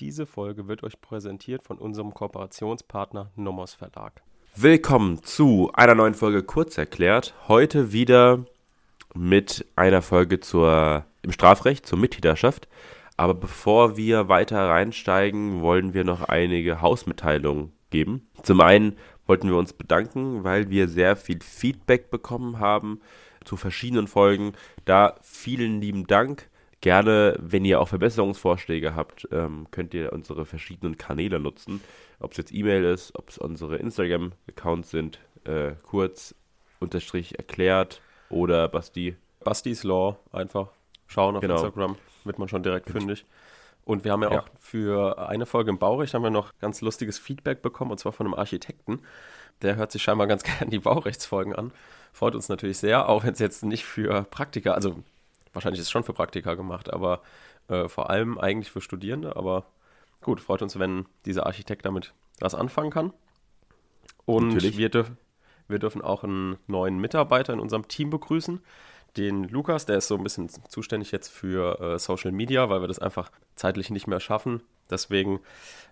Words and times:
Diese 0.00 0.26
Folge 0.26 0.68
wird 0.68 0.84
euch 0.84 1.00
präsentiert 1.00 1.64
von 1.64 1.76
unserem 1.76 2.14
Kooperationspartner 2.14 3.32
Nomos 3.34 3.74
Verlag. 3.74 4.22
Willkommen 4.54 5.24
zu 5.24 5.72
einer 5.74 5.96
neuen 5.96 6.14
Folge 6.14 6.44
Kurzerklärt. 6.44 7.34
Heute 7.48 7.92
wieder 7.92 8.44
mit 9.12 9.66
einer 9.74 10.00
Folge 10.00 10.38
zur, 10.38 11.04
im 11.22 11.32
Strafrecht, 11.32 11.84
zur 11.84 11.98
Mittäterschaft. 11.98 12.68
Aber 13.16 13.34
bevor 13.34 13.96
wir 13.96 14.28
weiter 14.28 14.68
reinsteigen, 14.68 15.62
wollen 15.62 15.94
wir 15.94 16.04
noch 16.04 16.22
einige 16.22 16.80
Hausmitteilungen 16.80 17.72
geben. 17.90 18.28
Zum 18.44 18.60
einen 18.60 18.96
wollten 19.26 19.48
wir 19.48 19.56
uns 19.56 19.72
bedanken, 19.72 20.44
weil 20.44 20.70
wir 20.70 20.86
sehr 20.86 21.16
viel 21.16 21.40
Feedback 21.42 22.08
bekommen 22.08 22.60
haben 22.60 23.00
zu 23.44 23.56
verschiedenen 23.56 24.06
Folgen. 24.06 24.52
Da 24.84 25.16
vielen 25.22 25.80
lieben 25.80 26.06
Dank. 26.06 26.48
Gerne, 26.80 27.36
wenn 27.40 27.64
ihr 27.64 27.80
auch 27.80 27.88
Verbesserungsvorschläge 27.88 28.94
habt, 28.94 29.28
ähm, 29.32 29.66
könnt 29.72 29.94
ihr 29.94 30.12
unsere 30.12 30.46
verschiedenen 30.46 30.96
Kanäle 30.96 31.40
nutzen. 31.40 31.80
Ob 32.20 32.32
es 32.32 32.36
jetzt 32.36 32.54
E-Mail 32.54 32.84
ist, 32.84 33.16
ob 33.16 33.30
es 33.30 33.38
unsere 33.38 33.76
Instagram-Accounts 33.76 34.90
sind, 34.90 35.18
äh, 35.44 35.72
kurz 35.82 36.36
unterstrich 36.78 37.36
erklärt 37.36 38.00
oder 38.30 38.68
Basti. 38.68 39.16
Basti's 39.42 39.82
Law 39.82 40.18
einfach 40.30 40.68
schauen 41.08 41.34
auf 41.34 41.40
genau. 41.40 41.54
Instagram, 41.54 41.96
wird 42.24 42.38
man 42.38 42.48
schon 42.48 42.62
direkt 42.62 42.90
fündig. 42.90 43.24
Und 43.84 44.04
wir 44.04 44.12
haben 44.12 44.22
ja, 44.22 44.30
ja, 44.30 44.40
auch 44.42 44.48
für 44.60 45.18
eine 45.28 45.46
Folge 45.46 45.70
im 45.70 45.78
Baurecht 45.78 46.14
haben 46.14 46.22
wir 46.22 46.30
noch 46.30 46.52
ganz 46.60 46.80
lustiges 46.82 47.18
Feedback 47.18 47.62
bekommen, 47.62 47.90
und 47.90 47.98
zwar 47.98 48.12
von 48.12 48.26
einem 48.26 48.34
Architekten. 48.34 49.00
Der 49.62 49.76
hört 49.76 49.90
sich 49.90 50.02
scheinbar 50.02 50.26
ganz 50.26 50.42
gerne 50.44 50.70
die 50.70 50.78
Baurechtsfolgen 50.78 51.56
an. 51.56 51.72
Freut 52.12 52.34
uns 52.34 52.48
natürlich 52.48 52.78
sehr, 52.78 53.08
auch 53.08 53.24
wenn 53.24 53.32
es 53.32 53.38
jetzt 53.38 53.64
nicht 53.64 53.84
für 53.84 54.24
Praktiker, 54.24 54.74
also 54.74 55.02
wahrscheinlich 55.52 55.80
ist 55.80 55.86
es 55.86 55.90
schon 55.90 56.04
für 56.04 56.12
Praktiker 56.12 56.56
gemacht, 56.56 56.92
aber 56.92 57.22
äh, 57.68 57.88
vor 57.88 58.10
allem 58.10 58.38
eigentlich 58.38 58.70
für 58.70 58.80
Studierende. 58.80 59.36
Aber 59.36 59.66
gut, 60.20 60.40
freut 60.40 60.62
uns, 60.62 60.78
wenn 60.78 61.06
dieser 61.24 61.46
Architekt 61.46 61.84
damit 61.84 62.14
was 62.40 62.54
anfangen 62.54 62.90
kann. 62.90 63.12
Und 64.24 64.62
wir, 64.62 64.88
dürf, 64.90 65.10
wir 65.68 65.78
dürfen 65.78 66.02
auch 66.02 66.22
einen 66.22 66.58
neuen 66.66 66.98
Mitarbeiter 66.98 67.52
in 67.52 67.60
unserem 67.60 67.88
Team 67.88 68.10
begrüßen, 68.10 68.60
den 69.16 69.44
Lukas, 69.44 69.86
der 69.86 69.98
ist 69.98 70.08
so 70.08 70.16
ein 70.16 70.22
bisschen 70.22 70.48
zuständig 70.68 71.10
jetzt 71.12 71.28
für 71.28 71.80
äh, 71.80 71.98
Social 71.98 72.32
Media, 72.32 72.68
weil 72.68 72.80
wir 72.80 72.88
das 72.88 72.98
einfach 72.98 73.30
zeitlich 73.56 73.90
nicht 73.90 74.06
mehr 74.06 74.20
schaffen. 74.20 74.62
Deswegen 74.90 75.40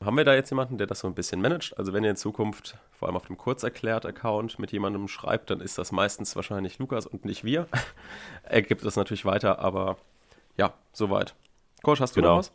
haben 0.04 0.16
wir 0.16 0.24
da 0.24 0.34
jetzt 0.34 0.50
jemanden, 0.50 0.78
der 0.78 0.86
das 0.86 1.00
so 1.00 1.06
ein 1.08 1.14
bisschen 1.14 1.40
managt. 1.40 1.76
Also 1.78 1.92
wenn 1.92 2.04
ihr 2.04 2.10
in 2.10 2.16
Zukunft 2.16 2.78
vor 2.92 3.08
allem 3.08 3.16
auf 3.16 3.26
dem 3.26 3.36
Kurzerklärt-Account 3.36 4.58
mit 4.58 4.72
jemandem 4.72 5.08
schreibt, 5.08 5.50
dann 5.50 5.60
ist 5.60 5.76
das 5.78 5.92
meistens 5.92 6.36
wahrscheinlich 6.36 6.78
Lukas 6.78 7.06
und 7.06 7.24
nicht 7.24 7.44
wir. 7.44 7.66
er 8.44 8.62
gibt 8.62 8.84
das 8.84 8.96
natürlich 8.96 9.24
weiter, 9.24 9.58
aber 9.58 9.96
ja, 10.56 10.72
soweit. 10.92 11.34
Kosch, 11.82 12.00
hast 12.00 12.16
du 12.16 12.20
genau. 12.20 12.34
noch 12.34 12.38
was? 12.38 12.52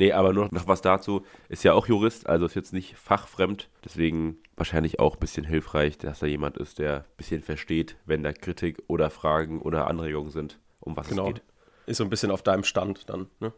Nee, 0.00 0.12
aber 0.12 0.32
nur 0.32 0.48
noch 0.50 0.66
was 0.66 0.80
dazu. 0.80 1.26
Ist 1.50 1.62
ja 1.62 1.74
auch 1.74 1.86
Jurist, 1.86 2.26
also 2.26 2.46
ist 2.46 2.54
jetzt 2.54 2.72
nicht 2.72 2.96
fachfremd. 2.96 3.68
Deswegen 3.84 4.38
wahrscheinlich 4.56 4.98
auch 4.98 5.16
ein 5.16 5.20
bisschen 5.20 5.44
hilfreich, 5.44 5.98
dass 5.98 6.20
da 6.20 6.26
jemand 6.26 6.56
ist, 6.56 6.78
der 6.78 7.00
ein 7.00 7.04
bisschen 7.18 7.42
versteht, 7.42 7.96
wenn 8.06 8.22
da 8.22 8.32
Kritik 8.32 8.82
oder 8.86 9.10
Fragen 9.10 9.60
oder 9.60 9.88
Anregungen 9.88 10.30
sind, 10.30 10.58
um 10.80 10.96
was 10.96 11.06
genau. 11.06 11.28
es 11.28 11.34
geht. 11.34 11.42
Ist 11.84 11.98
so 11.98 12.04
ein 12.04 12.08
bisschen 12.08 12.30
auf 12.30 12.40
deinem 12.40 12.64
Stand 12.64 13.10
dann, 13.10 13.28
ne? 13.40 13.52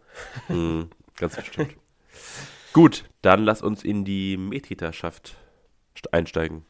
Mm, 0.48 0.90
ganz 1.16 1.36
bestimmt. 1.36 1.76
Gut, 2.72 3.04
dann 3.20 3.44
lass 3.44 3.62
uns 3.62 3.84
in 3.84 4.04
die 4.04 4.36
Mittäterschaft 4.36 5.36
einsteigen. 6.10 6.64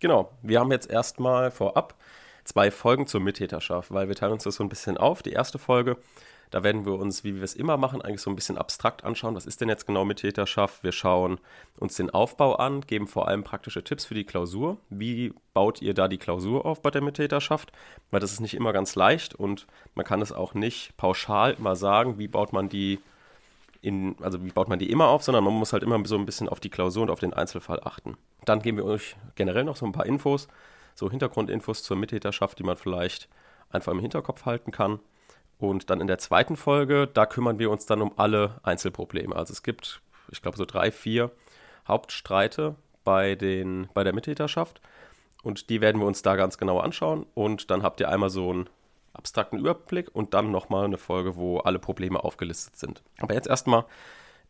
Genau, 0.00 0.32
wir 0.42 0.58
haben 0.58 0.72
jetzt 0.72 0.90
erstmal 0.90 1.52
vorab 1.52 1.94
zwei 2.42 2.72
Folgen 2.72 3.06
zur 3.06 3.20
Mittäterschaft, 3.20 3.92
weil 3.92 4.08
wir 4.08 4.16
teilen 4.16 4.32
uns 4.32 4.42
das 4.42 4.56
so 4.56 4.64
ein 4.64 4.68
bisschen 4.68 4.98
auf. 4.98 5.22
Die 5.22 5.30
erste 5.30 5.60
Folge 5.60 5.98
da 6.50 6.62
werden 6.62 6.86
wir 6.86 6.94
uns, 6.94 7.24
wie 7.24 7.34
wir 7.34 7.42
es 7.42 7.54
immer 7.54 7.76
machen, 7.76 8.02
eigentlich 8.02 8.22
so 8.22 8.30
ein 8.30 8.36
bisschen 8.36 8.58
abstrakt 8.58 9.04
anschauen. 9.04 9.34
Was 9.34 9.46
ist 9.46 9.60
denn 9.60 9.68
jetzt 9.68 9.86
genau 9.86 10.04
Mittäterschaft? 10.04 10.84
Wir 10.84 10.92
schauen 10.92 11.38
uns 11.78 11.96
den 11.96 12.10
Aufbau 12.10 12.54
an, 12.54 12.82
geben 12.82 13.06
vor 13.06 13.28
allem 13.28 13.44
praktische 13.44 13.82
Tipps 13.82 14.04
für 14.04 14.14
die 14.14 14.24
Klausur. 14.24 14.78
Wie 14.90 15.34
baut 15.52 15.82
ihr 15.82 15.94
da 15.94 16.08
die 16.08 16.18
Klausur 16.18 16.64
auf 16.64 16.82
bei 16.82 16.90
der 16.90 17.02
Mittäterschaft? 17.02 17.72
Weil 18.10 18.20
das 18.20 18.32
ist 18.32 18.40
nicht 18.40 18.54
immer 18.54 18.72
ganz 18.72 18.94
leicht 18.94 19.34
und 19.34 19.66
man 19.94 20.04
kann 20.04 20.22
es 20.22 20.32
auch 20.32 20.54
nicht 20.54 20.96
pauschal 20.96 21.54
immer 21.54 21.76
sagen, 21.76 22.18
wie 22.18 22.28
baut 22.28 22.52
man 22.52 22.68
die 22.68 23.00
in, 23.84 24.16
also 24.22 24.42
wie 24.42 24.50
baut 24.50 24.68
man 24.68 24.78
die 24.78 24.90
immer 24.90 25.08
auf, 25.08 25.22
sondern 25.22 25.44
man 25.44 25.52
muss 25.52 25.72
halt 25.72 25.82
immer 25.82 26.00
so 26.06 26.16
ein 26.16 26.24
bisschen 26.24 26.48
auf 26.48 26.58
die 26.58 26.70
Klausur 26.70 27.02
und 27.02 27.10
auf 27.10 27.20
den 27.20 27.34
Einzelfall 27.34 27.80
achten. 27.84 28.16
Dann 28.44 28.60
geben 28.60 28.78
wir 28.78 28.86
euch 28.86 29.16
generell 29.34 29.64
noch 29.64 29.76
so 29.76 29.84
ein 29.84 29.92
paar 29.92 30.06
Infos, 30.06 30.48
so 30.94 31.10
Hintergrundinfos 31.10 31.82
zur 31.82 31.96
Mittäterschaft, 31.96 32.58
die 32.58 32.62
man 32.62 32.76
vielleicht 32.76 33.28
einfach 33.70 33.92
im 33.92 34.00
Hinterkopf 34.00 34.46
halten 34.46 34.70
kann. 34.70 35.00
Und 35.70 35.88
dann 35.88 36.00
in 36.00 36.06
der 36.06 36.18
zweiten 36.18 36.56
Folge, 36.56 37.06
da 37.06 37.24
kümmern 37.24 37.58
wir 37.58 37.70
uns 37.70 37.86
dann 37.86 38.02
um 38.02 38.12
alle 38.16 38.60
Einzelprobleme. 38.62 39.34
Also 39.34 39.52
es 39.52 39.62
gibt, 39.62 40.02
ich 40.30 40.42
glaube, 40.42 40.58
so 40.58 40.66
drei, 40.66 40.90
vier 40.90 41.30
Hauptstreite 41.88 42.74
bei, 43.02 43.34
den, 43.34 43.88
bei 43.94 44.04
der 44.04 44.14
Mittäterschaft. 44.14 44.80
Und 45.42 45.70
die 45.70 45.80
werden 45.80 46.00
wir 46.00 46.06
uns 46.06 46.22
da 46.22 46.36
ganz 46.36 46.58
genau 46.58 46.80
anschauen. 46.80 47.26
Und 47.34 47.70
dann 47.70 47.82
habt 47.82 48.00
ihr 48.00 48.10
einmal 48.10 48.30
so 48.30 48.50
einen 48.50 48.68
abstrakten 49.14 49.58
Überblick 49.58 50.14
und 50.14 50.34
dann 50.34 50.50
nochmal 50.50 50.84
eine 50.84 50.98
Folge, 50.98 51.36
wo 51.36 51.58
alle 51.58 51.78
Probleme 51.78 52.22
aufgelistet 52.22 52.76
sind. 52.76 53.02
Aber 53.20 53.34
jetzt 53.34 53.48
erstmal 53.48 53.84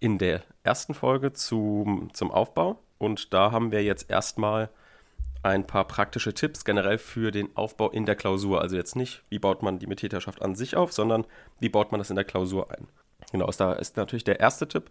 in 0.00 0.18
der 0.18 0.42
ersten 0.64 0.94
Folge 0.94 1.32
zum, 1.32 2.10
zum 2.12 2.32
Aufbau. 2.32 2.80
Und 2.98 3.32
da 3.32 3.52
haben 3.52 3.70
wir 3.70 3.84
jetzt 3.84 4.10
erstmal 4.10 4.68
ein 5.44 5.66
paar 5.66 5.84
praktische 5.84 6.32
Tipps 6.32 6.64
generell 6.64 6.98
für 6.98 7.30
den 7.30 7.54
Aufbau 7.56 7.90
in 7.90 8.06
der 8.06 8.16
Klausur. 8.16 8.60
Also 8.60 8.76
jetzt 8.76 8.96
nicht, 8.96 9.22
wie 9.28 9.38
baut 9.38 9.62
man 9.62 9.78
die 9.78 9.86
Mittäterschaft 9.86 10.42
an 10.42 10.54
sich 10.54 10.76
auf, 10.76 10.92
sondern 10.92 11.26
wie 11.60 11.68
baut 11.68 11.92
man 11.92 11.98
das 11.98 12.10
in 12.10 12.16
der 12.16 12.24
Klausur 12.24 12.70
ein. 12.70 12.88
Genau, 13.30 13.50
da 13.50 13.72
ist 13.74 13.96
natürlich 13.96 14.24
der 14.24 14.40
erste 14.40 14.66
Tipp, 14.66 14.90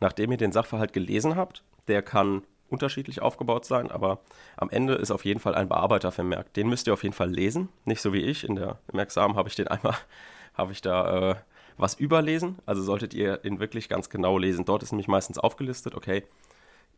nachdem 0.00 0.32
ihr 0.32 0.36
den 0.36 0.52
Sachverhalt 0.52 0.92
gelesen 0.92 1.36
habt, 1.36 1.62
der 1.88 2.02
kann 2.02 2.42
unterschiedlich 2.68 3.22
aufgebaut 3.22 3.64
sein, 3.64 3.90
aber 3.90 4.20
am 4.56 4.70
Ende 4.70 4.94
ist 4.94 5.10
auf 5.10 5.24
jeden 5.24 5.38
Fall 5.38 5.54
ein 5.54 5.68
Bearbeitervermerk. 5.68 6.52
Den 6.54 6.68
müsst 6.68 6.86
ihr 6.86 6.92
auf 6.92 7.02
jeden 7.02 7.14
Fall 7.14 7.30
lesen, 7.30 7.68
nicht 7.84 8.00
so 8.00 8.12
wie 8.12 8.22
ich. 8.22 8.42
In 8.42 8.56
der, 8.56 8.78
Im 8.92 8.98
Examen 8.98 9.36
habe 9.36 9.48
ich 9.48 9.54
den 9.54 9.68
einmal, 9.68 9.94
habe 10.54 10.72
ich 10.72 10.82
da 10.82 11.30
äh, 11.30 11.34
was 11.76 11.94
überlesen. 11.94 12.58
Also 12.66 12.82
solltet 12.82 13.14
ihr 13.14 13.44
ihn 13.44 13.60
wirklich 13.60 13.88
ganz 13.88 14.10
genau 14.10 14.38
lesen. 14.38 14.64
Dort 14.64 14.82
ist 14.82 14.92
nämlich 14.92 15.08
meistens 15.08 15.38
aufgelistet, 15.38 15.94
okay, 15.94 16.24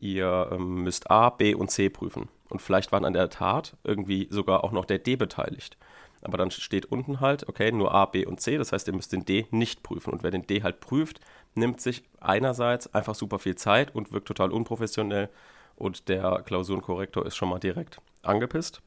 ihr 0.01 0.49
ähm, 0.53 0.83
müsst 0.83 1.11
A, 1.11 1.31
B 1.31 1.55
und 1.55 1.71
C 1.71 1.89
prüfen. 1.89 2.29
Und 2.49 2.63
vielleicht 2.63 2.93
waren 2.93 3.05
an 3.05 3.13
der 3.13 3.31
Tat 3.31 3.77
irgendwie 3.85 4.29
sogar 4.31 4.65
auch 4.65 4.73
noch 4.73 4.85
der 4.85 4.99
D 4.99 5.17
beteiligt. 5.17 5.77
Aber 6.23 6.39
dann 6.39 6.51
steht 6.51 6.87
unten 6.87 7.21
halt, 7.21 7.49
okay, 7.49 7.71
nur 7.73 7.95
A, 7.95 8.07
B 8.07 8.25
und 8.27 8.41
C. 8.41 8.57
Das 8.59 8.73
heißt, 8.73 8.89
ihr 8.89 8.95
müsst 8.95 9.13
den 9.13 9.25
D 9.25 9.47
nicht 9.51 9.83
prüfen. 9.83 10.13
Und 10.13 10.23
wer 10.23 10.31
den 10.31 10.47
D 10.47 10.63
halt 10.63 10.81
prüft, 10.81 11.21
nimmt 11.55 11.81
sich 11.81 12.03
einerseits 12.21 12.93
einfach 12.95 13.15
super 13.15 13.39
viel 13.39 13.57
Zeit 13.57 13.95
und 13.95 14.13
wirkt 14.13 14.29
total 14.29 14.51
unprofessionell. 14.51 15.29
Und 15.77 16.09
der 16.09 16.43
Klausurenkorrektor 16.45 17.27
ist 17.27 17.37
schon 17.37 17.49
mal 17.49 17.59
direkt 17.59 18.01
angepisst. 18.23 18.83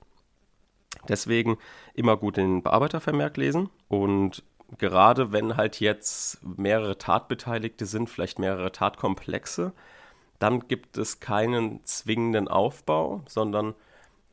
Deswegen 1.08 1.58
immer 1.94 2.18
gut 2.18 2.38
den 2.38 2.64
Bearbeitervermerk 2.64 3.38
lesen. 3.38 3.70
Und 3.88 4.44
gerade 4.78 5.32
wenn 5.32 5.56
halt 5.56 5.80
jetzt 5.80 6.40
mehrere 6.44 6.98
Tatbeteiligte 6.98 7.86
sind, 7.86 8.10
vielleicht 8.10 8.40
mehrere 8.40 8.72
Tatkomplexe, 8.72 9.74
dann 10.40 10.68
gibt 10.68 10.98
es 10.98 11.20
keinen 11.20 11.84
zwingenden 11.86 12.48
Aufbau, 12.48 13.22
sondern 13.28 13.76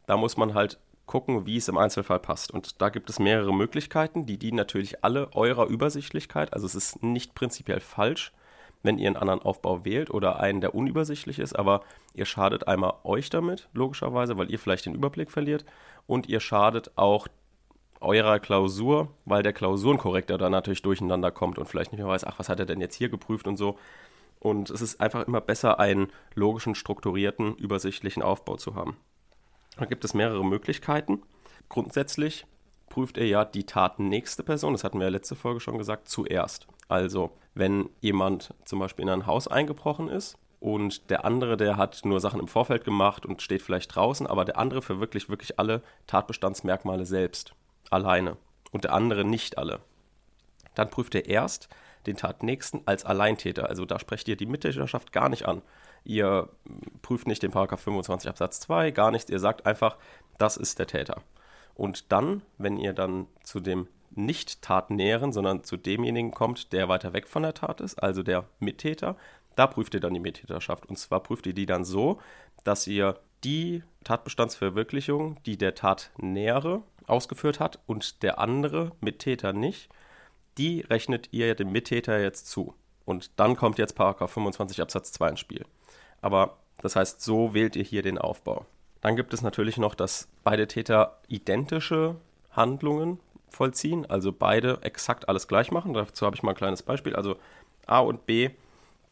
da 0.06 0.17
muss 0.17 0.37
man 0.37 0.55
halt 0.55 0.78
gucken, 1.06 1.47
wie 1.47 1.56
es 1.56 1.69
im 1.69 1.78
Einzelfall 1.78 2.19
passt. 2.19 2.50
Und 2.50 2.81
da 2.81 2.89
gibt 2.89 3.11
es 3.11 3.19
mehrere 3.19 3.55
Möglichkeiten, 3.55 4.27
die 4.27 4.39
dienen 4.39 4.56
natürlich 4.56 5.05
alle 5.05 5.33
eurer 5.34 5.66
Übersichtlichkeit. 5.66 6.53
Also 6.53 6.66
es 6.66 6.75
ist 6.75 7.03
nicht 7.03 7.34
prinzipiell 7.34 7.81
falsch, 7.81 8.33
wenn 8.83 8.99
ihr 8.99 9.09
einen 9.09 9.16
anderen 9.16 9.43
Aufbau 9.43 9.84
wählt 9.84 10.11
oder 10.11 10.41
einen, 10.41 10.61
der 10.61 10.75
unübersichtlich 10.75 11.39
ist, 11.39 11.55
aber 11.55 11.83
ihr 12.15 12.25
schadet 12.25 12.69
einmal 12.69 12.95
euch 13.05 13.31
damit, 13.31 13.69
logischerweise, 13.72 14.39
weil 14.39 14.50
ihr 14.50 14.59
vielleicht 14.59 14.87
den 14.87 14.95
Überblick 14.95 15.31
verliert 15.31 15.65
und 16.06 16.28
ihr 16.28 16.41
schadet 16.41 16.93
auch 16.97 17.27
eurer 18.00 18.39
Klausur, 18.39 19.09
weil 19.25 19.43
der 19.43 19.53
Klausurenkorrektor 19.53 20.39
dann 20.39 20.53
natürlich 20.53 20.83
durcheinander 20.83 21.31
kommt 21.31 21.59
und 21.59 21.66
vielleicht 21.66 21.93
nicht 21.93 22.00
mehr 22.00 22.09
weiß, 22.09 22.25
ach, 22.25 22.39
was 22.39 22.49
hat 22.49 22.61
er 22.61 22.66
denn 22.66 22.81
jetzt 22.81 22.95
hier 22.95 23.09
geprüft 23.09 23.47
und 23.49 23.56
so. 23.56 23.78
Und 24.39 24.71
es 24.71 24.81
ist 24.81 25.01
einfach 25.01 25.27
immer 25.27 25.41
besser, 25.41 25.81
einen 25.81 26.13
logischen, 26.34 26.75
strukturierten, 26.75 27.57
übersichtlichen 27.57 28.22
Aufbau 28.22 28.57
zu 28.57 28.75
haben. 28.75 28.97
Da 29.77 29.84
gibt 29.84 30.05
es 30.05 30.15
mehrere 30.15 30.45
Möglichkeiten. 30.45 31.22
Grundsätzlich 31.69 32.47
prüft 32.89 33.19
er 33.19 33.27
ja 33.27 33.45
die 33.45 33.65
tatennächste 33.65 34.43
Person, 34.43 34.72
das 34.72 34.84
hatten 34.84 34.99
wir 34.99 35.07
ja 35.07 35.10
letzte 35.10 35.34
Folge 35.34 35.60
schon 35.60 35.78
gesagt, 35.78 36.09
zuerst. 36.09 36.66
Also, 36.89 37.33
wenn 37.55 37.91
jemand 38.01 38.55
zum 38.65 38.78
Beispiel 38.78 39.05
in 39.05 39.10
ein 39.10 39.27
Haus 39.27 39.49
eingebrochen 39.49 40.09
ist 40.09 40.39
und 40.60 41.10
der 41.10 41.25
andere, 41.25 41.57
der 41.57 41.77
hat 41.77 42.05
nur 42.05 42.21
Sachen 42.21 42.41
im 42.41 42.49
Vorfeld 42.49 42.84
gemacht 42.84 43.27
und 43.27 43.43
steht 43.43 43.63
vielleicht 43.63 43.95
draußen, 43.95 44.27
aber 44.27 44.45
der 44.45 44.59
andere 44.59 44.83
verwirklicht 44.83 45.28
wirklich 45.28 45.59
alle 45.59 45.83
Tatbestandsmerkmale 46.07 47.07
selbst, 47.07 47.55
alleine 47.91 48.37
und 48.71 48.84
der 48.84 48.93
andere 48.93 49.25
nicht 49.25 49.59
alle. 49.59 49.81
Dann 50.75 50.91
prüft 50.91 51.15
er 51.15 51.27
erst, 51.27 51.69
den 52.07 52.17
Tatnächsten 52.17 52.83
als 52.87 53.05
Alleintäter. 53.05 53.69
Also 53.69 53.85
da 53.85 53.99
sprecht 53.99 54.29
ihr 54.29 54.37
die 54.37 54.47
Mittäterschaft 54.47 55.13
gar 55.13 55.29
nicht 55.29 55.47
an. 55.47 55.63
Ihr 56.05 56.49
prüft 57.03 57.27
nicht 57.27 57.43
den 57.43 57.51
Paragraph 57.51 57.81
25 57.81 58.29
Absatz 58.31 58.61
2, 58.61 58.93
gar 58.93 59.11
nichts. 59.11 59.31
Ihr 59.31 59.41
sagt 59.41 59.67
einfach, 59.67 59.97
das 60.39 60.57
ist 60.57 60.79
der 60.79 60.87
Täter. 60.87 61.23
Und 61.75 62.13
dann, 62.13 62.43
wenn 62.59 62.79
ihr 62.79 62.93
dann 62.93 63.27
zu 63.43 63.61
dem 63.61 63.89
nicht 64.15 64.63
Tatnäheren, 64.63 65.33
sondern 65.33 65.65
zu 65.65 65.77
demjenigen 65.77 66.31
kommt, 66.31 66.73
der 66.73 66.89
weiter 66.89 67.13
weg 67.13 67.29
von 67.29 67.43
der 67.43 67.55
Tat 67.55 67.81
ist, 67.81 68.03
also 68.03 68.23
der 68.23 68.45
Mittäter, 68.61 69.17
Da 69.57 69.67
prüft 69.67 69.95
ihr 69.95 70.01
dann 70.01 70.15
die 70.15 70.21
Mittäterschaft. 70.21 70.87
Und 70.87 70.97
zwar 70.99 71.21
prüft 71.21 71.47
ihr 71.47 71.55
die 71.55 71.67
dann 71.67 71.85
so, 71.85 72.21
dass 72.63 72.87
ihr 72.87 73.19
die 73.43 73.83
Tatbestandsverwirklichung, 74.05 75.43
die 75.45 75.57
der 75.57 75.75
Tatnähere 75.75 76.83
ausgeführt 77.07 77.59
hat 77.59 77.81
und 77.87 78.23
der 78.23 78.39
andere 78.39 78.93
Mittäter 79.01 79.53
nicht, 79.53 79.89
die 80.59 80.81
rechnet 80.81 81.29
ihr 81.33 81.55
dem 81.55 81.73
Mittäter 81.73 82.21
jetzt 82.21 82.49
zu. 82.49 82.75
Und 83.05 83.39
dann 83.39 83.57
kommt 83.57 83.79
jetzt 83.79 83.95
Paragraph 83.95 84.33
25 84.33 84.81
Absatz 84.81 85.13
2 85.13 85.29
ins 85.31 85.41
Spiel. 85.41 85.65
Aber 86.21 86.59
das 86.83 86.97
heißt, 86.97 87.21
so 87.21 87.55
wählt 87.55 87.77
ihr 87.77 87.85
hier 87.85 88.03
den 88.03 88.19
Aufbau. 88.19 88.67
Dann 89.01 89.17
gibt 89.17 89.33
es 89.33 89.43
natürlich 89.43 89.77
noch, 89.77 89.95
dass 89.95 90.29
beide 90.43 90.67
Täter 90.67 91.19
identische 91.29 92.17
Handlungen 92.51 93.21
vollziehen, 93.49 94.07
also 94.07 94.33
beide 94.33 94.79
exakt 94.83 95.29
alles 95.29 95.47
gleich 95.49 95.71
machen. 95.71 95.95
Dazu 95.95 96.27
habe 96.27 96.37
ich 96.37 96.43
mal 96.43 96.53
ein 96.53 96.57
kleines 96.57 96.83
Beispiel. 96.83 97.15
Also 97.15 97.37
A 97.87 98.01
und 98.01 98.27
B 98.27 98.51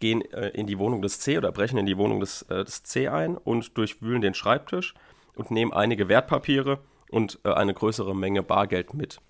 gehen 0.01 0.23
äh, 0.33 0.49
in 0.49 0.67
die 0.67 0.79
Wohnung 0.79 1.03
des 1.03 1.21
C 1.21 1.39
oder 1.39 1.53
brechen 1.53 1.79
in 1.79 1.87
die 1.87 1.97
Wohnung 1.97 2.21
des, 2.21 2.43
äh, 2.43 2.65
des 2.65 2.83
C 2.83 3.09
ein 3.09 3.37
und 3.37 3.79
durchwühlen 3.79 4.21
den 4.21 4.35
Schreibtisch 4.35 4.95
und 5.35 5.51
nehmen 5.51 5.73
einige 5.73 6.09
Wertpapiere 6.09 6.79
und 7.11 7.39
äh, 7.45 7.53
eine 7.53 7.75
größere 7.75 8.15
Menge 8.15 8.43
Bargeld 8.43 8.95
mit. 8.95 9.21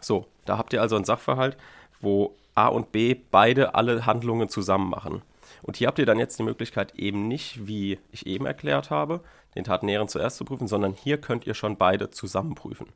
So, 0.00 0.26
da 0.44 0.58
habt 0.58 0.72
ihr 0.72 0.80
also 0.80 0.96
einen 0.96 1.04
Sachverhalt, 1.04 1.56
wo 2.00 2.36
A 2.54 2.68
und 2.68 2.92
B 2.92 3.14
beide 3.14 3.74
alle 3.74 4.06
Handlungen 4.06 4.48
zusammen 4.48 4.88
machen. 4.88 5.22
Und 5.62 5.76
hier 5.76 5.88
habt 5.88 5.98
ihr 5.98 6.06
dann 6.06 6.18
jetzt 6.18 6.38
die 6.38 6.44
Möglichkeit, 6.44 6.94
eben 6.96 7.28
nicht, 7.28 7.66
wie 7.66 7.98
ich 8.12 8.26
eben 8.26 8.46
erklärt 8.46 8.90
habe, 8.90 9.20
den 9.54 9.64
Tatnäheren 9.64 10.08
zuerst 10.08 10.36
zu 10.36 10.44
prüfen, 10.44 10.68
sondern 10.68 10.92
hier 10.92 11.20
könnt 11.20 11.46
ihr 11.46 11.54
schon 11.54 11.76
beide 11.76 12.10
zusammen 12.10 12.54
prüfen. 12.54 12.86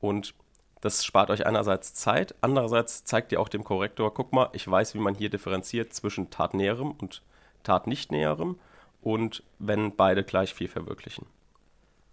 Und 0.00 0.34
das 0.80 1.04
spart 1.04 1.30
euch 1.30 1.46
einerseits 1.46 1.94
Zeit, 1.94 2.34
andererseits 2.42 3.04
zeigt 3.04 3.32
ihr 3.32 3.40
auch 3.40 3.48
dem 3.48 3.64
Korrektor, 3.64 4.12
guck 4.12 4.32
mal, 4.32 4.50
ich 4.52 4.68
weiß, 4.68 4.94
wie 4.94 4.98
man 4.98 5.14
hier 5.14 5.30
differenziert 5.30 5.92
zwischen 5.92 6.30
Tatnäherem 6.30 6.92
und 6.92 7.22
Tatnichtnäherem 7.62 8.58
und 9.00 9.42
wenn 9.58 9.96
beide 9.96 10.22
gleich 10.22 10.54
viel 10.54 10.68
verwirklichen. 10.68 11.26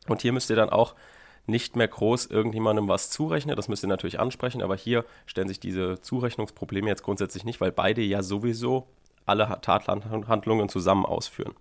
Und 0.08 0.22
hier 0.22 0.34
müsst 0.34 0.50
ihr 0.50 0.56
dann 0.56 0.70
auch 0.70 0.96
nicht 1.46 1.76
mehr 1.76 1.88
groß 1.88 2.28
irgendjemandem 2.28 2.88
was 2.88 3.10
zurechnen. 3.10 3.56
Das 3.56 3.68
müsst 3.68 3.84
ihr 3.84 3.90
natürlich 3.90 4.20
ansprechen, 4.20 4.62
aber 4.62 4.76
hier 4.76 5.06
stellen 5.26 5.48
sich 5.48 5.60
diese 5.60 6.00
Zurechnungsprobleme 6.02 6.88
jetzt 6.88 7.04
grundsätzlich 7.04 7.44
nicht, 7.44 7.60
weil 7.60 7.72
beide 7.72 8.02
ja 8.02 8.24
sowieso 8.24 8.88
alle 9.26 9.60
Tathandlungen 9.62 10.70
zusammen 10.70 11.06
ausführen. 11.06 11.54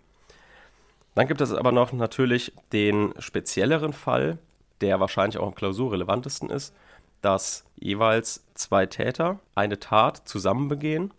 Dann 1.14 1.26
gibt 1.28 1.40
es 1.40 1.52
aber 1.52 1.72
noch 1.72 1.92
natürlich 1.92 2.52
den 2.72 3.12
spezielleren 3.18 3.92
Fall, 3.92 4.38
der 4.80 5.00
wahrscheinlich 5.00 5.38
auch 5.38 5.48
im 5.48 5.54
klausurrelevantesten 5.54 6.48
ist, 6.48 6.74
dass 7.20 7.64
jeweils 7.76 8.44
zwei 8.54 8.86
Täter 8.86 9.38
eine 9.54 9.78
Tat 9.78 10.26
zusammen 10.28 10.68
begehen 10.68 11.12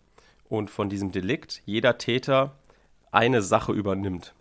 und 0.48 0.70
von 0.70 0.88
diesem 0.88 1.12
Delikt 1.12 1.62
jeder 1.64 1.96
Täter 1.98 2.56
eine 3.10 3.40
Sache 3.40 3.72
übernimmt 3.72 4.34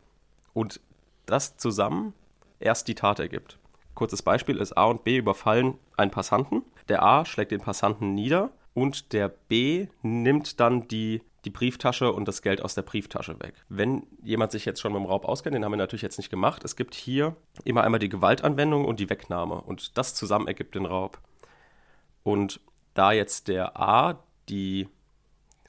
und 0.53 0.81
das 1.25 1.57
zusammen 1.57 2.13
erst 2.59 2.87
die 2.87 2.95
Tat 2.95 3.19
ergibt. 3.19 3.57
Kurzes 3.95 4.21
Beispiel 4.21 4.57
ist 4.57 4.73
A 4.73 4.85
und 4.85 5.03
B 5.03 5.17
überfallen 5.17 5.75
einen 5.97 6.11
Passanten. 6.11 6.63
Der 6.89 7.03
A 7.03 7.25
schlägt 7.25 7.51
den 7.51 7.61
Passanten 7.61 8.13
nieder 8.13 8.51
und 8.73 9.13
der 9.13 9.29
B 9.29 9.87
nimmt 10.01 10.59
dann 10.59 10.87
die, 10.87 11.21
die 11.45 11.51
Brieftasche 11.51 12.11
und 12.11 12.27
das 12.27 12.41
Geld 12.41 12.61
aus 12.61 12.75
der 12.75 12.81
Brieftasche 12.81 13.39
weg. 13.39 13.53
Wenn 13.69 14.07
jemand 14.23 14.51
sich 14.51 14.65
jetzt 14.65 14.81
schon 14.81 14.93
mit 14.93 15.01
dem 15.01 15.05
Raub 15.05 15.25
auskennt, 15.25 15.55
den 15.55 15.63
haben 15.63 15.71
wir 15.71 15.77
natürlich 15.77 16.01
jetzt 16.01 16.17
nicht 16.17 16.29
gemacht, 16.29 16.63
es 16.63 16.75
gibt 16.75 16.95
hier 16.95 17.35
immer 17.63 17.83
einmal 17.83 17.99
die 17.99 18.09
Gewaltanwendung 18.09 18.85
und 18.85 18.99
die 18.99 19.09
Wegnahme 19.09 19.61
und 19.61 19.97
das 19.97 20.15
zusammen 20.15 20.47
ergibt 20.47 20.75
den 20.75 20.85
Raub. 20.85 21.19
Und 22.23 22.59
da 22.93 23.11
jetzt 23.11 23.47
der 23.47 23.79
A 23.79 24.23
die 24.49 24.87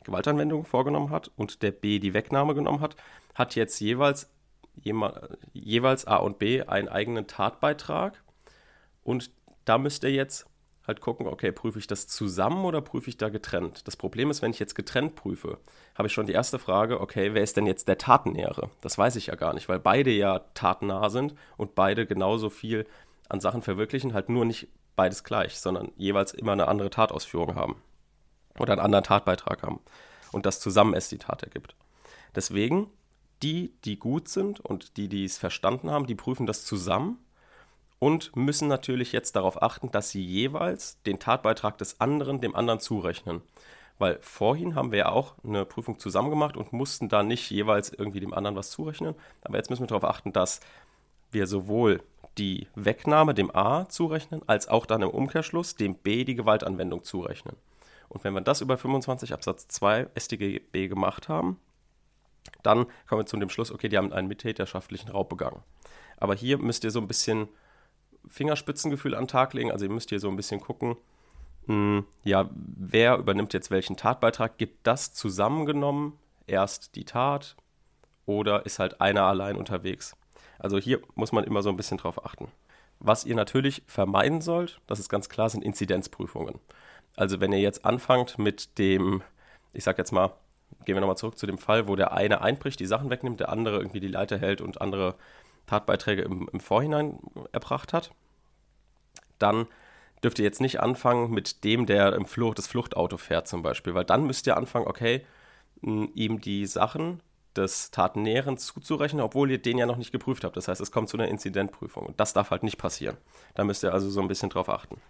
Gewaltanwendung 0.04 0.64
vorgenommen 0.64 1.10
hat 1.10 1.30
und 1.36 1.62
der 1.62 1.72
B 1.72 1.98
die 1.98 2.14
Wegnahme 2.14 2.54
genommen 2.54 2.80
hat, 2.80 2.96
hat 3.34 3.54
jetzt 3.54 3.80
jeweils 3.80 4.30
jeweils 5.52 6.06
A 6.06 6.16
und 6.16 6.38
B 6.38 6.62
einen 6.62 6.88
eigenen 6.88 7.26
Tatbeitrag. 7.26 8.22
Und 9.02 9.30
da 9.64 9.78
müsst 9.78 10.04
ihr 10.04 10.12
jetzt 10.12 10.46
halt 10.86 11.00
gucken, 11.00 11.26
okay, 11.26 11.50
prüfe 11.50 11.78
ich 11.78 11.86
das 11.86 12.06
zusammen 12.06 12.64
oder 12.64 12.80
prüfe 12.80 13.08
ich 13.08 13.16
da 13.16 13.30
getrennt? 13.30 13.86
Das 13.86 13.96
Problem 13.96 14.30
ist, 14.30 14.42
wenn 14.42 14.50
ich 14.50 14.58
jetzt 14.58 14.74
getrennt 14.74 15.14
prüfe, 15.14 15.58
habe 15.94 16.08
ich 16.08 16.12
schon 16.12 16.26
die 16.26 16.32
erste 16.32 16.58
Frage, 16.58 17.00
okay, 17.00 17.32
wer 17.32 17.42
ist 17.42 17.56
denn 17.56 17.66
jetzt 17.66 17.88
der 17.88 17.98
Tatennähere? 17.98 18.70
Das 18.82 18.98
weiß 18.98 19.16
ich 19.16 19.26
ja 19.26 19.34
gar 19.34 19.54
nicht, 19.54 19.68
weil 19.68 19.78
beide 19.78 20.10
ja 20.10 20.40
tatnah 20.54 21.08
sind 21.08 21.34
und 21.56 21.74
beide 21.74 22.06
genauso 22.06 22.50
viel 22.50 22.86
an 23.28 23.40
Sachen 23.40 23.62
verwirklichen, 23.62 24.12
halt 24.12 24.28
nur 24.28 24.44
nicht 24.44 24.68
beides 24.96 25.24
gleich, 25.24 25.58
sondern 25.58 25.90
jeweils 25.96 26.34
immer 26.34 26.52
eine 26.52 26.68
andere 26.68 26.90
Tatausführung 26.90 27.54
haben 27.54 27.76
oder 28.58 28.74
einen 28.74 28.82
anderen 28.82 29.04
Tatbeitrag 29.04 29.62
haben 29.62 29.80
und 30.32 30.46
das 30.46 30.60
zusammen 30.60 30.94
es 30.94 31.08
die 31.08 31.18
Tat 31.18 31.42
ergibt. 31.42 31.74
Deswegen 32.34 32.90
die, 33.42 33.72
die 33.84 33.98
gut 33.98 34.28
sind 34.28 34.60
und 34.60 34.96
die, 34.96 35.08
die 35.08 35.24
es 35.24 35.38
verstanden 35.38 35.90
haben, 35.90 36.06
die 36.06 36.14
prüfen 36.14 36.46
das 36.46 36.64
zusammen 36.64 37.18
und 37.98 38.36
müssen 38.36 38.68
natürlich 38.68 39.12
jetzt 39.12 39.36
darauf 39.36 39.62
achten, 39.62 39.90
dass 39.90 40.10
sie 40.10 40.22
jeweils 40.22 41.00
den 41.02 41.18
Tatbeitrag 41.18 41.78
des 41.78 42.00
anderen 42.00 42.40
dem 42.40 42.54
anderen 42.54 42.80
zurechnen. 42.80 43.42
Weil 43.98 44.18
vorhin 44.20 44.74
haben 44.74 44.90
wir 44.90 44.98
ja 44.98 45.08
auch 45.08 45.34
eine 45.44 45.64
Prüfung 45.64 45.98
zusammen 45.98 46.30
gemacht 46.30 46.56
und 46.56 46.72
mussten 46.72 47.08
da 47.08 47.22
nicht 47.22 47.50
jeweils 47.50 47.90
irgendwie 47.92 48.20
dem 48.20 48.34
anderen 48.34 48.56
was 48.56 48.70
zurechnen. 48.70 49.14
Aber 49.42 49.56
jetzt 49.56 49.70
müssen 49.70 49.82
wir 49.82 49.86
darauf 49.86 50.04
achten, 50.04 50.32
dass 50.32 50.60
wir 51.30 51.46
sowohl 51.46 52.02
die 52.36 52.66
Wegnahme 52.74 53.34
dem 53.34 53.54
A 53.54 53.88
zurechnen, 53.88 54.42
als 54.48 54.68
auch 54.68 54.86
dann 54.86 55.02
im 55.02 55.10
Umkehrschluss 55.10 55.76
dem 55.76 55.94
B 55.94 56.24
die 56.24 56.34
Gewaltanwendung 56.34 57.04
zurechnen. 57.04 57.56
Und 58.08 58.24
wenn 58.24 58.34
wir 58.34 58.40
das 58.40 58.60
über 58.60 58.76
25 58.76 59.32
Absatz 59.32 59.68
2 59.68 60.08
StGB 60.18 60.88
gemacht 60.88 61.28
haben, 61.28 61.58
dann 62.62 62.86
kommen 63.08 63.22
wir 63.22 63.26
zu 63.26 63.36
dem 63.36 63.50
Schluss, 63.50 63.72
okay, 63.72 63.88
die 63.88 63.96
haben 63.96 64.12
einen 64.12 64.28
mittäterschaftlichen 64.28 65.10
Raub 65.10 65.28
begangen. 65.28 65.62
Aber 66.16 66.34
hier 66.34 66.58
müsst 66.58 66.84
ihr 66.84 66.90
so 66.90 67.00
ein 67.00 67.08
bisschen 67.08 67.48
Fingerspitzengefühl 68.28 69.14
an 69.14 69.24
den 69.24 69.28
Tag 69.28 69.54
legen. 69.54 69.70
Also 69.70 69.84
ihr 69.84 69.90
müsst 69.90 70.10
hier 70.10 70.20
so 70.20 70.28
ein 70.28 70.36
bisschen 70.36 70.60
gucken, 70.60 70.96
mh, 71.66 71.74
hm, 71.74 72.06
ja, 72.22 72.48
wer 72.54 73.18
übernimmt 73.18 73.52
jetzt 73.52 73.70
welchen 73.70 73.96
Tatbeitrag? 73.96 74.58
Gibt 74.58 74.86
das 74.86 75.12
zusammengenommen 75.12 76.18
erst 76.46 76.96
die 76.96 77.04
Tat 77.04 77.56
oder 78.26 78.64
ist 78.66 78.78
halt 78.78 79.00
einer 79.00 79.24
allein 79.24 79.56
unterwegs? 79.56 80.16
Also 80.58 80.78
hier 80.78 81.00
muss 81.14 81.32
man 81.32 81.44
immer 81.44 81.62
so 81.62 81.70
ein 81.70 81.76
bisschen 81.76 81.98
drauf 81.98 82.24
achten. 82.24 82.48
Was 83.00 83.24
ihr 83.24 83.34
natürlich 83.34 83.82
vermeiden 83.86 84.40
sollt, 84.40 84.80
das 84.86 84.98
ist 84.98 85.08
ganz 85.08 85.28
klar, 85.28 85.50
sind 85.50 85.64
Inzidenzprüfungen. 85.64 86.58
Also 87.16 87.40
wenn 87.40 87.52
ihr 87.52 87.60
jetzt 87.60 87.84
anfangt 87.84 88.38
mit 88.38 88.78
dem, 88.78 89.22
ich 89.72 89.84
sag 89.84 89.98
jetzt 89.98 90.12
mal, 90.12 90.32
gehen 90.84 90.94
wir 90.94 91.00
nochmal 91.00 91.16
zurück 91.16 91.38
zu 91.38 91.46
dem 91.46 91.58
Fall, 91.58 91.88
wo 91.88 91.96
der 91.96 92.12
eine 92.12 92.40
einbricht, 92.40 92.80
die 92.80 92.86
Sachen 92.86 93.10
wegnimmt, 93.10 93.40
der 93.40 93.48
andere 93.48 93.76
irgendwie 93.76 94.00
die 94.00 94.08
Leiter 94.08 94.38
hält 94.38 94.60
und 94.60 94.80
andere 94.80 95.14
Tatbeiträge 95.66 96.22
im, 96.22 96.48
im 96.52 96.60
Vorhinein 96.60 97.18
erbracht 97.52 97.92
hat. 97.92 98.10
Dann 99.38 99.66
dürft 100.22 100.38
ihr 100.38 100.44
jetzt 100.44 100.60
nicht 100.60 100.80
anfangen 100.80 101.30
mit 101.30 101.64
dem, 101.64 101.86
der 101.86 102.14
im 102.14 102.26
Flucht, 102.26 102.58
das 102.58 102.66
Fluchtauto 102.66 103.16
fährt 103.16 103.48
zum 103.48 103.62
Beispiel, 103.62 103.94
weil 103.94 104.04
dann 104.04 104.26
müsst 104.26 104.46
ihr 104.46 104.56
anfangen, 104.56 104.86
okay, 104.86 105.24
ihm 105.82 106.40
die 106.40 106.66
Sachen 106.66 107.20
des 107.56 107.90
Tatennäheren 107.90 108.56
zuzurechnen, 108.56 109.22
obwohl 109.22 109.50
ihr 109.50 109.60
den 109.60 109.78
ja 109.78 109.86
noch 109.86 109.96
nicht 109.96 110.12
geprüft 110.12 110.44
habt. 110.44 110.56
Das 110.56 110.68
heißt, 110.68 110.80
es 110.80 110.90
kommt 110.90 111.08
zu 111.08 111.16
einer 111.16 111.28
Inzidentprüfung 111.28 112.06
und 112.06 112.18
das 112.18 112.32
darf 112.32 112.50
halt 112.50 112.62
nicht 112.62 112.78
passieren. 112.78 113.16
Da 113.54 113.64
müsst 113.64 113.84
ihr 113.84 113.92
also 113.92 114.10
so 114.10 114.20
ein 114.20 114.28
bisschen 114.28 114.50
drauf 114.50 114.68
achten. 114.68 115.00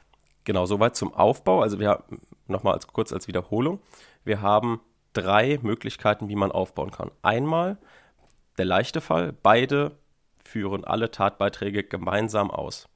Genau, 0.45 0.67
soweit 0.67 0.95
zum 0.95 1.15
Aufbau. 1.15 1.63
Also 1.63 1.81
wir 1.81 2.05
nochmal 2.47 2.75
als, 2.75 2.87
kurz 2.87 3.13
als 3.13 3.29
Wiederholung. 3.29 3.81
Wir 4.25 4.43
haben 4.43 4.81
drei 5.15 5.59
Möglichkeiten, 5.63 6.29
wie 6.29 6.37
man 6.37 6.53
aufbauen 6.53 6.91
kann. 6.91 7.11
Einmal 7.23 7.79
der 8.59 8.67
leichte 8.67 9.01
Fall, 9.01 9.33
beide 9.33 9.93
führen 10.45 10.85
alle 10.85 11.11
Tatbeiträge 11.11 11.83
gemeinsam 11.83 12.51
aus. 12.51 12.89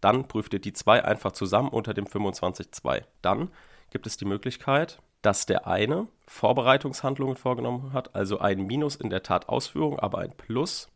Dann 0.00 0.26
prüft 0.26 0.52
ihr 0.54 0.60
die 0.60 0.72
zwei 0.72 1.04
einfach 1.04 1.32
zusammen 1.32 1.68
unter 1.68 1.94
dem 1.94 2.06
25.2. 2.06 3.02
Dann 3.22 3.50
gibt 3.90 4.06
es 4.06 4.16
die 4.16 4.24
Möglichkeit, 4.24 5.00
dass 5.22 5.46
der 5.46 5.66
eine 5.66 6.08
Vorbereitungshandlungen 6.26 7.36
vorgenommen 7.36 7.92
hat, 7.92 8.14
also 8.14 8.38
ein 8.38 8.66
Minus 8.66 8.96
in 8.96 9.10
der 9.10 9.22
Tatausführung, 9.22 9.98
aber 9.98 10.18
ein 10.18 10.36
Plus 10.36 10.90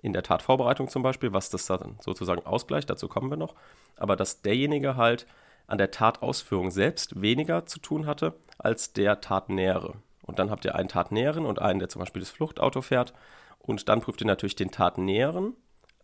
in 0.00 0.12
der 0.12 0.22
Tatvorbereitung 0.22 0.88
zum 0.88 1.02
Beispiel, 1.02 1.32
was 1.32 1.50
das 1.50 1.66
dann 1.66 1.98
sozusagen 2.00 2.46
ausgleicht, 2.46 2.88
dazu 2.88 3.08
kommen 3.08 3.30
wir 3.30 3.36
noch, 3.36 3.54
aber 3.96 4.16
dass 4.16 4.42
derjenige 4.42 4.96
halt 4.96 5.26
an 5.66 5.76
der 5.78 5.90
Tatausführung 5.90 6.70
selbst 6.70 7.20
weniger 7.20 7.66
zu 7.66 7.80
tun 7.80 8.06
hatte 8.06 8.34
als 8.58 8.92
der 8.92 9.20
Tatnähere. 9.20 9.96
Und 10.28 10.38
dann 10.38 10.50
habt 10.50 10.64
ihr 10.64 10.74
einen 10.74 10.88
Tatnäheren 10.88 11.46
und 11.46 11.60
einen, 11.60 11.80
der 11.80 11.88
zum 11.88 12.00
Beispiel 12.00 12.20
das 12.20 12.30
Fluchtauto 12.30 12.82
fährt. 12.82 13.14
Und 13.58 13.88
dann 13.88 14.00
prüft 14.00 14.20
ihr 14.20 14.26
natürlich 14.26 14.56
den 14.56 14.70
Tatnäheren 14.70 15.56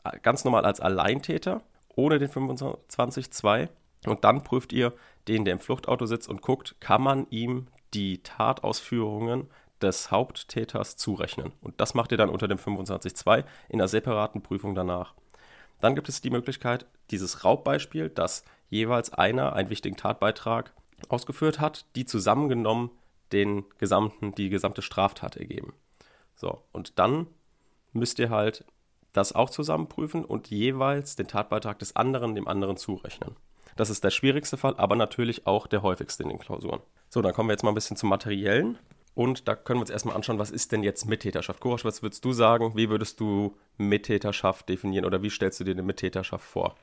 äh, 0.03 0.19
ganz 0.21 0.45
normal 0.45 0.65
als 0.65 0.81
Alleintäter, 0.81 1.61
ohne 1.95 2.19
den 2.19 2.31
25.2. 2.31 3.69
Und 4.07 4.25
dann 4.25 4.43
prüft 4.43 4.73
ihr 4.73 4.95
den, 5.29 5.45
der 5.45 5.53
im 5.53 5.61
Fluchtauto 5.61 6.07
sitzt 6.07 6.29
und 6.29 6.41
guckt, 6.43 6.75
kann 6.81 7.03
man 7.03 7.27
ihm 7.29 7.69
die 7.93 8.23
Tatausführungen 8.23 9.49
des 9.83 10.11
Haupttäters 10.11 10.97
zurechnen. 10.97 11.53
Und 11.61 11.81
das 11.81 11.95
macht 11.95 12.11
ihr 12.11 12.19
dann 12.19 12.31
unter 12.31 12.49
dem 12.49 12.59
25.2 12.59 13.45
in 13.69 13.81
einer 13.81 13.89
separaten 13.89 14.43
Prüfung 14.43 14.75
danach. 14.75 15.15
Dann 15.81 15.95
gibt 15.95 16.09
es 16.09 16.23
die 16.23 16.31
Möglichkeit, 16.31 16.87
dieses 17.11 17.45
Raubbeispiel, 17.45 18.09
dass 18.09 18.45
jeweils 18.71 19.13
einer 19.13 19.53
einen 19.53 19.69
wichtigen 19.69 19.97
Tatbeitrag 19.97 20.73
ausgeführt 21.11 21.61
hat, 21.61 21.85
die 21.95 22.07
zusammengenommen 22.07 22.91
den 23.35 23.65
gesamten, 23.79 24.35
die 24.35 24.49
gesamte 24.49 24.81
Straftat 24.81 25.37
ergeben. 25.37 25.75
So, 26.35 26.63
und 26.73 26.99
dann 26.99 27.27
müsst 27.93 28.19
ihr 28.19 28.31
halt 28.31 28.65
das 29.13 29.35
auch 29.35 29.51
zusammenprüfen 29.51 30.25
und 30.25 30.49
jeweils 30.49 31.17
den 31.17 31.29
Tatbeitrag 31.29 31.79
des 31.79 31.95
anderen 31.95 32.35
dem 32.35 32.49
anderen 32.49 32.77
zurechnen. 32.77 33.37
Das 33.77 33.91
ist 33.91 34.05
der 34.05 34.11
schwierigste 34.11 34.57
Fall, 34.57 34.75
aber 34.77 34.97
natürlich 34.97 35.47
auch 35.47 35.67
der 35.67 35.83
häufigste 35.83 36.23
in 36.23 36.29
den 36.29 36.39
Klausuren. 36.39 36.81
So, 37.09 37.23
dann 37.23 37.33
kommen 37.33 37.49
wir 37.49 37.55
jetzt 37.55 37.63
mal 37.63 37.71
ein 37.71 37.77
bisschen 37.77 37.97
zum 37.97 38.09
Materiellen. 38.09 38.79
Und 39.15 39.47
da 39.47 39.55
können 39.55 39.79
wir 39.79 39.83
uns 39.83 39.91
erstmal 39.91 40.17
anschauen, 40.17 40.41
was 40.41 40.51
ist 40.51 40.73
denn 40.73 40.83
jetzt 40.83 41.07
Mittäterschaft? 41.07 41.61
Korasch, 41.61 41.85
was 41.85 42.03
würdest 42.03 42.25
du 42.25 42.33
sagen? 42.33 42.73
Wie 42.75 42.91
würdest 42.91 43.21
du 43.21 43.57
Mittäterschaft 43.79 44.69
definieren 44.69 45.05
oder 45.05 45.23
wie 45.23 45.31
stellst 45.31 45.61
du 45.61 45.65
dir 45.65 45.71
eine 45.71 45.85
Mittäterschaft 45.85 46.45
vor? 46.45 46.75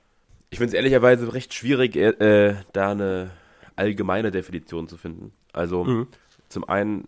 Ich 0.49 0.57
finde 0.57 0.69
es 0.69 0.73
ehrlicherweise 0.73 1.33
recht 1.33 1.53
schwierig, 1.53 1.97
äh, 1.97 2.55
da 2.71 2.91
eine 2.91 3.31
allgemeine 3.75 4.31
Definition 4.31 4.87
zu 4.87 4.97
finden. 4.97 5.33
Also 5.53 5.83
mhm. 5.83 6.07
Zum 6.51 6.67
einen 6.67 7.05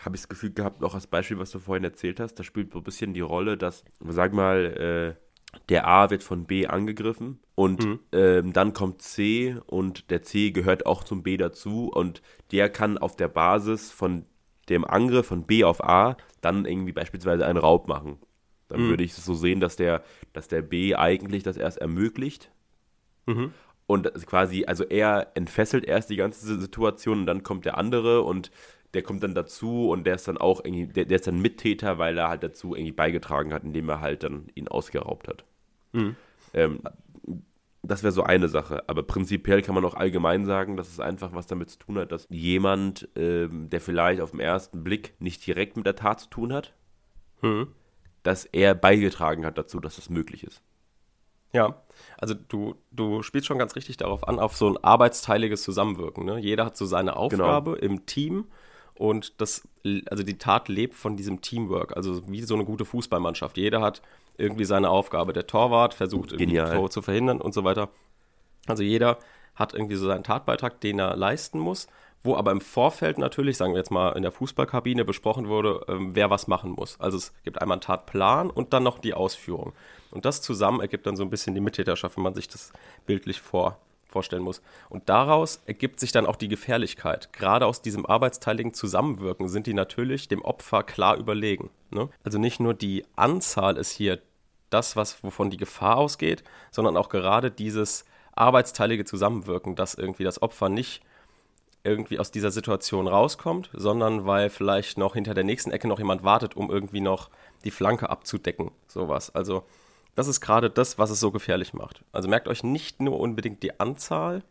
habe 0.00 0.14
ich 0.14 0.22
das 0.22 0.28
Gefühl 0.28 0.52
gehabt, 0.52 0.82
auch 0.84 0.94
als 0.94 1.06
Beispiel, 1.06 1.38
was 1.38 1.50
du 1.50 1.58
vorhin 1.58 1.84
erzählt 1.84 2.20
hast, 2.20 2.34
da 2.34 2.44
spielt 2.44 2.72
so 2.72 2.78
ein 2.78 2.84
bisschen 2.84 3.14
die 3.14 3.20
Rolle, 3.20 3.56
dass, 3.56 3.84
sag 4.00 4.32
mal, 4.32 5.16
äh, 5.16 5.28
der 5.68 5.88
A 5.88 6.10
wird 6.10 6.22
von 6.22 6.44
B 6.44 6.66
angegriffen 6.66 7.40
und 7.54 7.84
mhm. 7.84 8.00
ähm, 8.12 8.52
dann 8.52 8.74
kommt 8.74 9.02
C 9.02 9.56
und 9.66 10.10
der 10.10 10.22
C 10.22 10.50
gehört 10.50 10.86
auch 10.86 11.04
zum 11.04 11.22
B 11.22 11.36
dazu 11.36 11.90
und 11.92 12.22
der 12.52 12.68
kann 12.68 12.98
auf 12.98 13.16
der 13.16 13.28
Basis 13.28 13.90
von 13.90 14.26
dem 14.68 14.84
Angriff 14.84 15.26
von 15.26 15.44
B 15.44 15.64
auf 15.64 15.82
A 15.82 16.16
dann 16.42 16.66
irgendwie 16.66 16.92
beispielsweise 16.92 17.46
einen 17.46 17.58
Raub 17.58 17.88
machen. 17.88 18.18
Dann 18.68 18.82
mhm. 18.82 18.88
würde 18.90 19.04
ich 19.04 19.12
es 19.12 19.24
so 19.24 19.34
sehen, 19.34 19.60
dass 19.60 19.76
der, 19.76 20.02
dass 20.34 20.48
der 20.48 20.60
B 20.60 20.94
eigentlich 20.94 21.42
das 21.42 21.56
erst 21.56 21.78
ermöglicht. 21.78 22.50
Mhm. 23.26 23.52
Und 23.88 24.12
quasi, 24.26 24.66
also 24.66 24.84
er 24.84 25.32
entfesselt 25.34 25.86
erst 25.86 26.10
die 26.10 26.16
ganze 26.16 26.60
Situation 26.60 27.20
und 27.20 27.26
dann 27.26 27.42
kommt 27.42 27.64
der 27.64 27.78
andere 27.78 28.20
und 28.20 28.50
der 28.92 29.02
kommt 29.02 29.22
dann 29.22 29.34
dazu 29.34 29.88
und 29.88 30.04
der 30.04 30.16
ist 30.16 30.28
dann 30.28 30.36
auch 30.36 30.62
irgendwie, 30.62 30.86
der, 30.86 31.06
der 31.06 31.16
ist 31.16 31.26
dann 31.26 31.40
Mittäter, 31.40 31.96
weil 31.96 32.18
er 32.18 32.28
halt 32.28 32.42
dazu 32.42 32.74
irgendwie 32.74 32.92
beigetragen 32.92 33.54
hat, 33.54 33.64
indem 33.64 33.88
er 33.88 34.02
halt 34.02 34.24
dann 34.24 34.48
ihn 34.54 34.68
ausgeraubt 34.68 35.26
hat. 35.26 35.46
Mhm. 35.92 36.16
Ähm, 36.52 36.80
das 37.82 38.02
wäre 38.02 38.12
so 38.12 38.24
eine 38.24 38.48
Sache. 38.48 38.86
Aber 38.90 39.02
prinzipiell 39.04 39.62
kann 39.62 39.74
man 39.74 39.86
auch 39.86 39.94
allgemein 39.94 40.44
sagen, 40.44 40.76
dass 40.76 40.90
es 40.90 41.00
einfach 41.00 41.32
was 41.32 41.46
damit 41.46 41.70
zu 41.70 41.78
tun 41.78 41.96
hat, 41.96 42.12
dass 42.12 42.26
jemand, 42.28 43.08
ähm, 43.16 43.70
der 43.70 43.80
vielleicht 43.80 44.20
auf 44.20 44.32
den 44.32 44.40
ersten 44.40 44.84
Blick 44.84 45.14
nicht 45.18 45.46
direkt 45.46 45.78
mit 45.78 45.86
der 45.86 45.96
Tat 45.96 46.20
zu 46.20 46.28
tun 46.28 46.52
hat, 46.52 46.74
hm. 47.40 47.68
dass 48.22 48.44
er 48.44 48.74
beigetragen 48.74 49.46
hat 49.46 49.56
dazu, 49.56 49.80
dass 49.80 49.96
das 49.96 50.10
möglich 50.10 50.44
ist. 50.44 50.62
Ja, 51.52 51.76
also 52.18 52.34
du, 52.34 52.74
du 52.90 53.22
spielst 53.22 53.46
schon 53.46 53.58
ganz 53.58 53.74
richtig 53.74 53.96
darauf 53.96 54.26
an, 54.28 54.38
auf 54.38 54.56
so 54.56 54.68
ein 54.68 54.76
arbeitsteiliges 54.82 55.62
Zusammenwirken. 55.62 56.24
Ne? 56.24 56.38
Jeder 56.38 56.66
hat 56.66 56.76
so 56.76 56.84
seine 56.84 57.12
genau. 57.12 57.22
Aufgabe 57.22 57.72
genau. 57.72 57.84
im 57.84 58.06
Team 58.06 58.46
und 58.94 59.40
das, 59.40 59.66
also 60.10 60.24
die 60.24 60.38
Tat 60.38 60.68
lebt 60.68 60.94
von 60.94 61.16
diesem 61.16 61.40
Teamwork, 61.40 61.96
also 61.96 62.28
wie 62.28 62.42
so 62.42 62.54
eine 62.54 62.64
gute 62.64 62.84
Fußballmannschaft. 62.84 63.56
Jeder 63.56 63.80
hat 63.80 64.02
irgendwie 64.36 64.64
seine 64.64 64.90
Aufgabe. 64.90 65.32
Der 65.32 65.46
Torwart 65.46 65.94
versucht 65.94 66.32
irgendwie 66.32 66.46
Genial. 66.46 66.74
Tore 66.74 66.90
zu 66.90 67.02
verhindern 67.02 67.40
und 67.40 67.54
so 67.54 67.64
weiter. 67.64 67.90
Also 68.66 68.82
jeder 68.82 69.18
hat 69.54 69.74
irgendwie 69.74 69.96
so 69.96 70.06
seinen 70.06 70.24
Tatbeitrag, 70.24 70.80
den 70.80 70.98
er 70.98 71.16
leisten 71.16 71.58
muss, 71.58 71.88
wo 72.22 72.36
aber 72.36 72.50
im 72.50 72.60
Vorfeld 72.60 73.18
natürlich, 73.18 73.56
sagen 73.56 73.72
wir 73.72 73.78
jetzt 73.78 73.90
mal 73.90 74.16
in 74.16 74.22
der 74.22 74.32
Fußballkabine, 74.32 75.04
besprochen 75.04 75.48
wurde, 75.48 75.84
ähm, 75.88 76.14
wer 76.14 76.30
was 76.30 76.48
machen 76.48 76.72
muss. 76.72 77.00
Also 77.00 77.16
es 77.16 77.32
gibt 77.44 77.60
einmal 77.60 77.76
einen 77.76 77.82
Tatplan 77.82 78.50
und 78.50 78.72
dann 78.72 78.82
noch 78.82 78.98
die 78.98 79.14
Ausführung. 79.14 79.72
Und 80.10 80.24
das 80.24 80.42
zusammen 80.42 80.80
ergibt 80.80 81.06
dann 81.06 81.16
so 81.16 81.22
ein 81.22 81.30
bisschen 81.30 81.54
die 81.54 81.60
Mittäterschaft, 81.60 82.16
wenn 82.16 82.24
man 82.24 82.34
sich 82.34 82.48
das 82.48 82.72
bildlich 83.06 83.40
vor, 83.40 83.78
vorstellen 84.06 84.42
muss. 84.42 84.62
Und 84.88 85.08
daraus 85.08 85.60
ergibt 85.66 86.00
sich 86.00 86.12
dann 86.12 86.26
auch 86.26 86.36
die 86.36 86.48
Gefährlichkeit. 86.48 87.32
Gerade 87.32 87.66
aus 87.66 87.82
diesem 87.82 88.06
arbeitsteiligen 88.06 88.74
Zusammenwirken 88.74 89.48
sind 89.48 89.66
die 89.66 89.74
natürlich 89.74 90.28
dem 90.28 90.42
Opfer 90.42 90.82
klar 90.82 91.16
überlegen. 91.16 91.70
Ne? 91.90 92.08
Also 92.24 92.38
nicht 92.38 92.58
nur 92.58 92.74
die 92.74 93.04
Anzahl 93.16 93.76
ist 93.76 93.92
hier 93.92 94.20
das, 94.70 94.96
was, 94.96 95.22
wovon 95.22 95.50
die 95.50 95.56
Gefahr 95.56 95.96
ausgeht, 95.96 96.42
sondern 96.70 96.96
auch 96.96 97.08
gerade 97.08 97.50
dieses 97.50 98.04
arbeitsteilige 98.34 99.04
Zusammenwirken, 99.04 99.76
dass 99.76 99.94
irgendwie 99.94 100.24
das 100.24 100.42
Opfer 100.42 100.68
nicht 100.68 101.02
irgendwie 101.84 102.18
aus 102.18 102.30
dieser 102.30 102.50
Situation 102.50 103.08
rauskommt, 103.08 103.70
sondern 103.72 104.26
weil 104.26 104.50
vielleicht 104.50 104.98
noch 104.98 105.14
hinter 105.14 105.34
der 105.34 105.44
nächsten 105.44 105.70
Ecke 105.70 105.88
noch 105.88 105.98
jemand 105.98 106.24
wartet, 106.24 106.56
um 106.56 106.70
irgendwie 106.70 107.00
noch 107.00 107.30
die 107.64 107.70
Flanke 107.70 108.10
abzudecken, 108.10 108.70
sowas. 108.86 109.34
Also 109.34 109.64
das 110.14 110.28
ist 110.28 110.40
gerade 110.40 110.70
das, 110.70 110.98
was 110.98 111.10
es 111.10 111.20
so 111.20 111.30
gefährlich 111.30 111.74
macht. 111.74 112.04
Also 112.12 112.28
merkt 112.28 112.48
euch 112.48 112.64
nicht 112.64 113.00
nur 113.00 113.20
unbedingt 113.20 113.62
die 113.62 113.78
Anzahl 113.78 114.42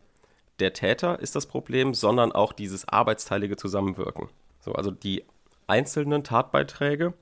der 0.58 0.72
Täter 0.72 1.20
ist 1.20 1.36
das 1.36 1.46
Problem, 1.46 1.94
sondern 1.94 2.32
auch 2.32 2.52
dieses 2.52 2.88
arbeitsteilige 2.88 3.56
Zusammenwirken. 3.56 4.28
So, 4.60 4.72
also 4.72 4.90
die 4.90 5.24
einzelnen 5.66 6.24
Tatbeiträge 6.24 7.14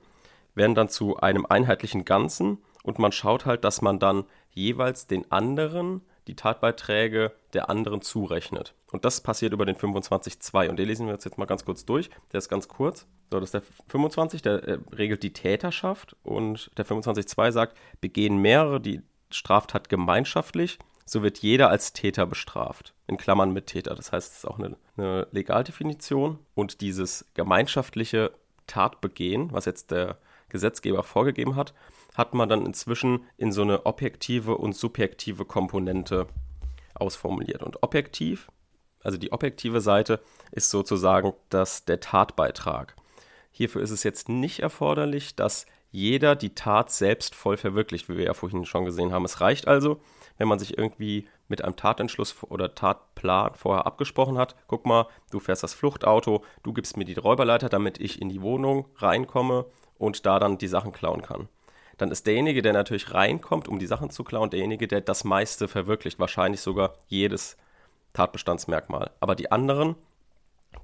werden 0.55 0.75
dann 0.75 0.89
zu 0.89 1.17
einem 1.17 1.45
einheitlichen 1.45 2.03
Ganzen 2.03 2.57
und 2.83 2.99
man 2.99 3.11
schaut 3.11 3.45
halt, 3.45 3.63
dass 3.63 3.81
man 3.81 3.99
dann 3.99 4.23
jeweils 4.51 5.05
den 5.05 5.31
anderen 5.31 6.01
die 6.27 6.35
Tatbeiträge 6.35 7.31
der 7.53 7.69
anderen 7.69 8.01
zurechnet. 8.01 8.73
Und 8.91 9.05
das 9.05 9.21
passiert 9.21 9.53
über 9.53 9.65
den 9.65 9.75
25.2. 9.75 10.69
Und 10.69 10.77
den 10.77 10.87
lesen 10.87 11.07
wir 11.07 11.13
uns 11.13 11.23
jetzt 11.23 11.37
mal 11.37 11.45
ganz 11.45 11.65
kurz 11.65 11.85
durch. 11.85 12.09
Der 12.31 12.37
ist 12.37 12.49
ganz 12.49 12.67
kurz. 12.67 13.07
So, 13.31 13.39
das 13.39 13.47
ist 13.47 13.53
der 13.53 13.63
25, 13.89 14.41
der 14.41 14.63
äh, 14.63 14.77
regelt 14.95 15.23
die 15.23 15.33
Täterschaft. 15.33 16.15
Und 16.23 16.71
der 16.77 16.85
25.2 16.85 17.51
sagt, 17.51 17.77
begehen 18.01 18.37
mehrere 18.37 18.79
die 18.79 19.01
Straftat 19.29 19.89
gemeinschaftlich, 19.89 20.79
so 21.05 21.23
wird 21.23 21.39
jeder 21.39 21.69
als 21.69 21.93
Täter 21.93 22.25
bestraft. 22.25 22.93
In 23.07 23.17
Klammern 23.17 23.51
mit 23.51 23.67
Täter. 23.67 23.95
Das 23.95 24.11
heißt, 24.11 24.31
es 24.31 24.37
ist 24.39 24.45
auch 24.45 24.59
eine, 24.59 24.75
eine 24.97 25.27
Legaldefinition. 25.31 26.39
Und 26.53 26.81
dieses 26.81 27.25
gemeinschaftliche 27.33 28.31
Tatbegehen, 28.67 29.51
was 29.53 29.65
jetzt 29.65 29.91
der 29.91 30.17
Gesetzgeber 30.49 31.03
vorgegeben 31.03 31.55
hat, 31.55 31.73
hat 32.15 32.33
man 32.33 32.49
dann 32.49 32.65
inzwischen 32.65 33.25
in 33.37 33.51
so 33.51 33.61
eine 33.61 33.85
objektive 33.85 34.57
und 34.57 34.75
subjektive 34.75 35.45
Komponente 35.45 36.27
ausformuliert. 36.95 37.63
Und 37.63 37.83
objektiv, 37.83 38.49
also 39.03 39.17
die 39.17 39.31
objektive 39.31 39.81
Seite, 39.81 40.19
ist 40.51 40.69
sozusagen 40.69 41.33
das, 41.49 41.85
der 41.85 41.99
Tatbeitrag. 41.99 42.95
Hierfür 43.51 43.81
ist 43.81 43.91
es 43.91 44.03
jetzt 44.03 44.29
nicht 44.29 44.59
erforderlich, 44.59 45.35
dass 45.35 45.65
jeder 45.91 46.35
die 46.35 46.53
Tat 46.53 46.91
selbst 46.91 47.33
voll 47.33 47.57
verwirklicht, 47.57 48.09
wie 48.09 48.17
wir 48.17 48.25
ja 48.25 48.33
vorhin 48.33 48.65
schon 48.65 48.85
gesehen 48.85 49.11
haben. 49.11 49.25
Es 49.25 49.41
reicht 49.41 49.67
also, 49.67 49.99
wenn 50.37 50.47
man 50.47 50.59
sich 50.59 50.77
irgendwie 50.77 51.27
mit 51.47 51.63
einem 51.63 51.75
Tatentschluss 51.75 52.35
oder 52.43 52.75
Tatplan 52.75 53.55
vorher 53.55 53.87
abgesprochen 53.87 54.37
hat. 54.37 54.55
Guck 54.67 54.85
mal, 54.85 55.07
du 55.31 55.39
fährst 55.39 55.63
das 55.63 55.73
Fluchtauto, 55.73 56.43
du 56.63 56.73
gibst 56.73 56.97
mir 56.97 57.05
die 57.05 57.13
Räuberleiter, 57.13 57.69
damit 57.69 57.99
ich 57.99 58.21
in 58.21 58.29
die 58.29 58.41
Wohnung 58.41 58.85
reinkomme 58.97 59.65
und 59.97 60.25
da 60.25 60.39
dann 60.39 60.57
die 60.57 60.67
Sachen 60.67 60.91
klauen 60.91 61.21
kann. 61.21 61.47
Dann 61.97 62.11
ist 62.11 62.27
derjenige, 62.27 62.61
der 62.61 62.73
natürlich 62.73 63.13
reinkommt, 63.13 63.67
um 63.67 63.79
die 63.79 63.87
Sachen 63.87 64.09
zu 64.09 64.23
klauen, 64.23 64.49
derjenige, 64.49 64.87
der 64.87 65.01
das 65.01 65.23
meiste 65.23 65.67
verwirklicht, 65.67 66.19
wahrscheinlich 66.19 66.61
sogar 66.61 66.93
jedes 67.07 67.57
Tatbestandsmerkmal. 68.13 69.11
Aber 69.19 69.35
die 69.35 69.51
anderen, 69.51 69.95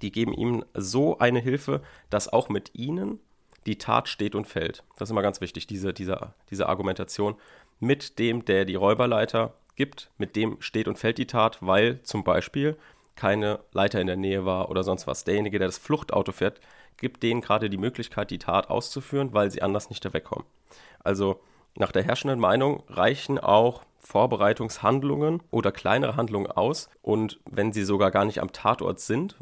die 0.01 0.11
geben 0.11 0.33
ihm 0.33 0.65
so 0.73 1.19
eine 1.19 1.39
Hilfe, 1.39 1.81
dass 2.09 2.31
auch 2.31 2.49
mit 2.49 2.71
ihnen 2.73 3.19
die 3.65 3.77
Tat 3.77 4.09
steht 4.09 4.35
und 4.35 4.45
fällt. 4.45 4.83
Das 4.97 5.07
ist 5.07 5.11
immer 5.11 5.21
ganz 5.21 5.39
wichtig, 5.39 5.67
diese, 5.67 5.93
diese, 5.93 6.33
diese 6.49 6.67
Argumentation. 6.67 7.35
Mit 7.79 8.19
dem, 8.19 8.45
der 8.45 8.65
die 8.65 8.75
Räuberleiter 8.75 9.53
gibt, 9.75 10.09
mit 10.17 10.35
dem 10.35 10.61
steht 10.61 10.87
und 10.87 10.97
fällt 10.97 11.17
die 11.17 11.27
Tat, 11.27 11.57
weil 11.61 12.01
zum 12.03 12.23
Beispiel 12.23 12.77
keine 13.15 13.59
Leiter 13.71 14.01
in 14.01 14.07
der 14.07 14.15
Nähe 14.15 14.45
war 14.45 14.69
oder 14.69 14.83
sonst 14.83 15.07
was. 15.07 15.23
Derjenige, 15.23 15.59
der 15.59 15.67
das 15.67 15.77
Fluchtauto 15.77 16.31
fährt, 16.31 16.59
gibt 17.03 17.21
denen 17.21 17.41
gerade 17.41 17.69
die 17.69 17.77
Möglichkeit, 17.77 18.31
die 18.31 18.39
Tat 18.39 18.71
auszuführen, 18.71 19.33
weil 19.33 19.51
sie 19.51 19.61
anders 19.61 19.89
nicht 19.91 20.03
da 20.03 20.13
wegkommen. 20.13 20.47
Also 21.03 21.39
nach 21.75 21.91
der 21.91 22.03
herrschenden 22.03 22.39
Meinung 22.39 22.83
reichen 22.87 23.37
auch 23.37 23.83
Vorbereitungshandlungen 23.99 25.43
oder 25.51 25.71
kleinere 25.71 26.15
Handlungen 26.15 26.51
aus 26.51 26.89
und 27.01 27.39
wenn 27.45 27.71
sie 27.71 27.83
sogar 27.83 28.09
gar 28.09 28.25
nicht 28.25 28.41
am 28.41 28.51
Tatort 28.51 28.99
sind, 28.99 29.35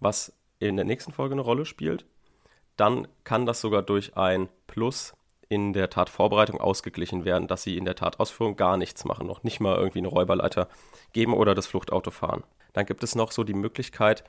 was 0.00 0.32
in 0.58 0.76
der 0.76 0.84
nächsten 0.84 1.12
Folge 1.12 1.34
eine 1.34 1.42
Rolle 1.42 1.64
spielt, 1.64 2.04
dann 2.76 3.08
kann 3.24 3.46
das 3.46 3.60
sogar 3.60 3.82
durch 3.82 4.16
ein 4.16 4.48
Plus 4.66 5.14
in 5.48 5.72
der 5.72 5.90
Tatvorbereitung 5.90 6.60
ausgeglichen 6.60 7.24
werden, 7.24 7.46
dass 7.46 7.62
sie 7.62 7.76
in 7.76 7.84
der 7.84 7.94
Tatausführung 7.94 8.56
gar 8.56 8.76
nichts 8.76 9.04
machen, 9.04 9.26
noch 9.26 9.42
nicht 9.42 9.60
mal 9.60 9.76
irgendwie 9.76 9.98
eine 9.98 10.08
Räuberleiter 10.08 10.68
geben 11.12 11.34
oder 11.34 11.54
das 11.54 11.66
Fluchtauto 11.66 12.10
fahren. 12.10 12.42
Dann 12.72 12.86
gibt 12.86 13.02
es 13.02 13.14
noch 13.14 13.32
so 13.32 13.44
die 13.44 13.54
Möglichkeit, 13.54 14.24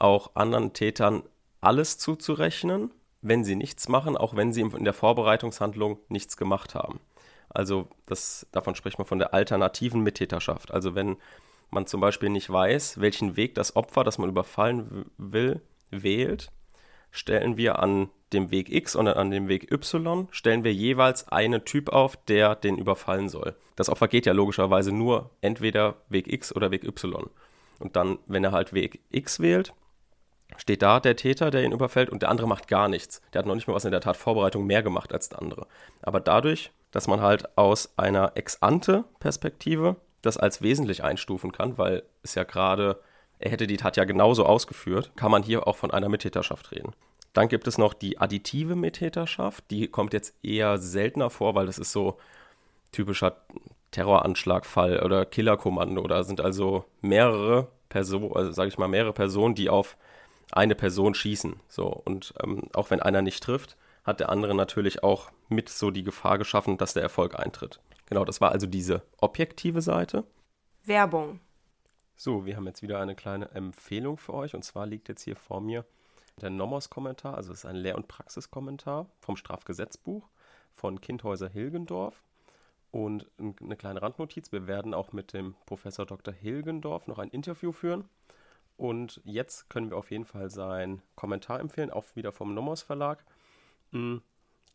auch 0.00 0.32
anderen 0.34 0.72
Tätern 0.72 1.22
alles 1.60 1.98
zuzurechnen, 1.98 2.92
wenn 3.20 3.44
sie 3.44 3.56
nichts 3.56 3.88
machen, 3.88 4.16
auch 4.16 4.36
wenn 4.36 4.52
sie 4.52 4.60
in 4.60 4.84
der 4.84 4.92
Vorbereitungshandlung 4.92 5.98
nichts 6.08 6.36
gemacht 6.36 6.74
haben. 6.74 7.00
Also 7.48 7.88
das, 8.06 8.46
davon 8.52 8.74
spricht 8.74 8.98
man 8.98 9.06
von 9.06 9.18
der 9.18 9.34
alternativen 9.34 10.02
Mittäterschaft. 10.02 10.72
Also 10.72 10.94
wenn 10.94 11.16
man 11.70 11.86
zum 11.86 12.00
Beispiel 12.00 12.28
nicht 12.28 12.50
weiß, 12.50 13.00
welchen 13.00 13.36
Weg 13.36 13.54
das 13.54 13.76
Opfer, 13.76 14.04
das 14.04 14.18
man 14.18 14.28
überfallen 14.28 15.06
will, 15.16 15.60
wählt, 15.90 16.50
stellen 17.10 17.56
wir 17.56 17.78
an 17.78 18.10
dem 18.32 18.50
Weg 18.50 18.70
X 18.70 18.94
und 18.94 19.08
an 19.08 19.30
dem 19.30 19.48
Weg 19.48 19.72
Y, 19.72 20.28
stellen 20.30 20.64
wir 20.64 20.72
jeweils 20.72 21.28
einen 21.28 21.64
Typ 21.64 21.88
auf, 21.88 22.16
der 22.16 22.54
den 22.54 22.76
überfallen 22.76 23.28
soll. 23.28 23.54
Das 23.76 23.88
Opfer 23.88 24.08
geht 24.08 24.26
ja 24.26 24.32
logischerweise 24.32 24.92
nur 24.92 25.30
entweder 25.40 25.96
Weg 26.08 26.30
X 26.30 26.54
oder 26.54 26.70
Weg 26.70 26.84
Y. 26.84 27.30
Und 27.78 27.96
dann, 27.96 28.18
wenn 28.26 28.44
er 28.44 28.52
halt 28.52 28.74
Weg 28.74 29.00
X 29.10 29.40
wählt, 29.40 29.72
steht 30.56 30.82
da 30.82 31.00
der 31.00 31.16
Täter, 31.16 31.50
der 31.50 31.64
ihn 31.64 31.72
überfällt, 31.72 32.10
und 32.10 32.22
der 32.22 32.30
andere 32.30 32.48
macht 32.48 32.68
gar 32.68 32.88
nichts. 32.88 33.20
Der 33.32 33.40
hat 33.40 33.46
noch 33.46 33.54
nicht 33.54 33.68
mal 33.68 33.74
was 33.74 33.84
in 33.84 33.90
der 33.90 34.00
Tatvorbereitung 34.00 34.66
mehr 34.66 34.82
gemacht 34.82 35.12
als 35.12 35.28
der 35.28 35.40
andere. 35.40 35.66
Aber 36.02 36.20
dadurch, 36.20 36.72
dass 36.90 37.06
man 37.06 37.20
halt 37.20 37.56
aus 37.58 37.92
einer 37.96 38.32
Ex-ante-Perspektive 38.34 39.96
das 40.22 40.36
als 40.36 40.62
wesentlich 40.62 41.04
einstufen 41.04 41.52
kann, 41.52 41.78
weil 41.78 42.02
es 42.22 42.34
ja 42.34 42.44
gerade, 42.44 43.00
er 43.38 43.50
hätte 43.50 43.66
die 43.66 43.76
Tat 43.76 43.96
ja 43.96 44.04
genauso 44.04 44.46
ausgeführt, 44.46 45.12
kann 45.16 45.30
man 45.30 45.42
hier 45.42 45.66
auch 45.68 45.76
von 45.76 45.90
einer 45.90 46.08
Mittäterschaft 46.08 46.72
reden. 46.72 46.92
Dann 47.34 47.48
gibt 47.48 47.68
es 47.68 47.78
noch 47.78 47.94
die 47.94 48.18
additive 48.18 48.74
Mittäterschaft, 48.74 49.70
die 49.70 49.86
kommt 49.86 50.12
jetzt 50.12 50.34
eher 50.42 50.78
seltener 50.78 51.30
vor, 51.30 51.54
weil 51.54 51.66
das 51.66 51.78
ist 51.78 51.92
so 51.92 52.18
typischer 52.90 53.36
Terroranschlagfall 53.90 55.00
oder 55.02 55.24
Killerkommando. 55.24 56.06
Da 56.06 56.24
sind 56.24 56.40
also 56.40 56.84
mehrere 57.00 57.68
Personen, 57.88 58.32
also 58.34 58.52
sage 58.52 58.68
ich 58.68 58.78
mal, 58.78 58.88
mehrere 58.88 59.12
Personen, 59.12 59.54
die 59.54 59.68
auf 59.68 59.96
eine 60.52 60.74
Person 60.74 61.14
schießen. 61.14 61.60
So, 61.68 61.86
und 61.86 62.34
ähm, 62.42 62.68
auch 62.74 62.90
wenn 62.90 63.00
einer 63.00 63.22
nicht 63.22 63.42
trifft, 63.42 63.76
hat 64.04 64.20
der 64.20 64.30
andere 64.30 64.54
natürlich 64.54 65.02
auch 65.02 65.30
mit 65.48 65.68
so 65.68 65.90
die 65.90 66.04
Gefahr 66.04 66.38
geschaffen, 66.38 66.78
dass 66.78 66.94
der 66.94 67.02
Erfolg 67.02 67.38
eintritt. 67.38 67.80
Genau, 68.06 68.24
das 68.24 68.40
war 68.40 68.52
also 68.52 68.66
diese 68.66 69.02
objektive 69.18 69.82
Seite. 69.82 70.24
Werbung. 70.84 71.40
So, 72.16 72.46
wir 72.46 72.56
haben 72.56 72.66
jetzt 72.66 72.82
wieder 72.82 73.00
eine 73.00 73.14
kleine 73.14 73.50
Empfehlung 73.50 74.16
für 74.16 74.34
euch. 74.34 74.54
Und 74.54 74.64
zwar 74.64 74.86
liegt 74.86 75.08
jetzt 75.08 75.22
hier 75.22 75.36
vor 75.36 75.60
mir 75.60 75.84
der 76.40 76.50
Nomos-Kommentar, 76.50 77.34
also 77.36 77.52
es 77.52 77.60
ist 77.60 77.64
ein 77.64 77.76
Lehr- 77.76 77.96
und 77.96 78.08
Praxiskommentar 78.08 79.06
vom 79.20 79.36
Strafgesetzbuch 79.36 80.28
von 80.74 81.00
Kindhäuser 81.00 81.48
Hilgendorf. 81.48 82.22
Und 82.90 83.30
eine 83.38 83.76
kleine 83.76 84.00
Randnotiz, 84.00 84.50
wir 84.50 84.66
werden 84.66 84.94
auch 84.94 85.12
mit 85.12 85.34
dem 85.34 85.54
Professor 85.66 86.06
Dr. 86.06 86.32
Hilgendorf 86.32 87.06
noch 87.06 87.18
ein 87.18 87.28
Interview 87.28 87.72
führen. 87.72 88.08
Und 88.78 89.20
jetzt 89.24 89.68
können 89.68 89.90
wir 89.90 89.96
auf 89.96 90.12
jeden 90.12 90.24
Fall 90.24 90.50
seinen 90.50 91.02
Kommentar 91.16 91.58
empfehlen, 91.58 91.90
auch 91.90 92.04
wieder 92.14 92.30
vom 92.30 92.54
Nomos 92.54 92.80
Verlag. 92.80 93.24
Hm, 93.90 94.22